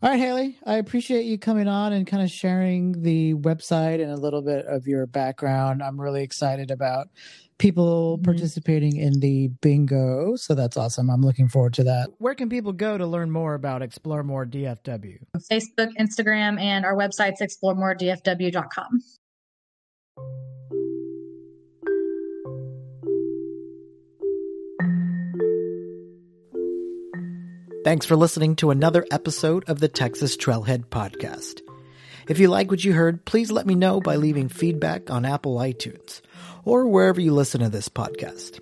All 0.04 0.12
right, 0.12 0.20
Haley, 0.20 0.60
I 0.66 0.76
appreciate 0.76 1.24
you 1.24 1.40
coming 1.40 1.68
on 1.68 1.94
and 1.94 2.06
kind 2.06 2.22
of 2.22 2.30
sharing 2.30 3.02
the 3.02 3.34
website 3.36 4.04
and 4.04 4.12
a 4.12 4.18
little 4.18 4.42
bit 4.42 4.66
of 4.68 4.86
your 4.86 5.08
background. 5.08 5.82
I'm 5.82 6.00
really 6.00 6.22
excited 6.22 6.70
about 6.70 7.08
people 7.58 8.18
mm-hmm. 8.18 8.26
participating 8.26 8.98
in 8.98 9.20
the 9.20 9.48
bingo. 9.62 10.36
So 10.36 10.54
that's 10.54 10.78
awesome. 10.78 11.10
I'm 11.10 11.22
looking 11.22 11.48
forward 11.48 11.74
to 11.76 11.84
that. 11.86 12.10
Where 12.20 12.36
can 12.36 12.50
people 12.50 12.74
go 12.74 12.98
to 12.98 13.08
learn 13.08 13.32
more 13.32 13.56
about 13.56 13.82
Explore 13.82 14.24
More 14.24 14.46
DFW? 14.46 15.18
Facebook, 15.52 15.90
Instagram, 16.00 16.60
and 16.60 16.86
our 16.86 16.96
website's 16.96 17.42
exploremoredfw.com. 17.42 19.02
Thanks 27.86 28.08
for 28.08 28.16
listening 28.16 28.56
to 28.56 28.72
another 28.72 29.06
episode 29.12 29.70
of 29.70 29.80
the 29.80 29.88
Texas 29.88 30.36
Trailhead 30.36 30.86
Podcast. 30.86 31.62
If 32.28 32.40
you 32.40 32.48
like 32.48 32.72
what 32.72 32.84
you 32.84 32.94
heard, 32.94 33.26
please 33.26 33.52
let 33.52 33.68
me 33.68 33.76
know 33.76 34.02
by 34.02 34.16
leaving 34.16 34.50
feedback 34.50 35.12
on 35.12 35.24
Apple 35.24 35.58
iTunes 35.58 36.22
or 36.64 36.88
wherever 36.88 37.22
you 37.22 37.32
listen 37.32 37.62
to 37.62 37.70
this 37.70 37.88
podcast. 37.88 38.60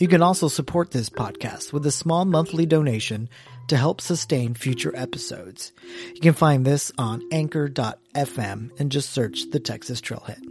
You 0.00 0.08
can 0.08 0.20
also 0.20 0.48
support 0.48 0.90
this 0.90 1.08
podcast 1.08 1.72
with 1.72 1.86
a 1.86 1.92
small 1.92 2.24
monthly 2.24 2.66
donation 2.66 3.28
to 3.68 3.76
help 3.76 4.00
sustain 4.00 4.54
future 4.54 4.92
episodes. 4.96 5.72
You 6.16 6.20
can 6.20 6.34
find 6.34 6.64
this 6.64 6.90
on 6.98 7.22
anchor.fm 7.30 8.80
and 8.80 8.90
just 8.90 9.10
search 9.10 9.48
the 9.52 9.60
Texas 9.60 10.00
Trailhead. 10.00 10.42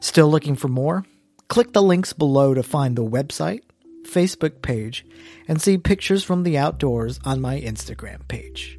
Still 0.00 0.30
looking 0.30 0.54
for 0.54 0.68
more? 0.68 1.06
Click 1.48 1.72
the 1.72 1.82
links 1.82 2.12
below 2.12 2.52
to 2.52 2.62
find 2.62 2.94
the 2.94 3.08
website, 3.08 3.62
Facebook 4.08 4.62
page 4.62 5.04
and 5.46 5.60
see 5.60 5.78
pictures 5.78 6.24
from 6.24 6.42
the 6.42 6.58
outdoors 6.58 7.20
on 7.24 7.40
my 7.40 7.60
Instagram 7.60 8.26
page. 8.28 8.78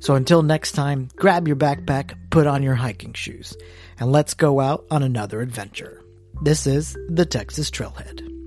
So 0.00 0.14
until 0.14 0.42
next 0.42 0.72
time, 0.72 1.08
grab 1.16 1.48
your 1.48 1.56
backpack, 1.56 2.14
put 2.30 2.46
on 2.46 2.62
your 2.62 2.76
hiking 2.76 3.14
shoes, 3.14 3.56
and 3.98 4.12
let's 4.12 4.34
go 4.34 4.60
out 4.60 4.86
on 4.90 5.02
another 5.02 5.40
adventure. 5.40 6.02
This 6.42 6.66
is 6.66 6.96
the 7.08 7.26
Texas 7.26 7.70
Trailhead. 7.70 8.37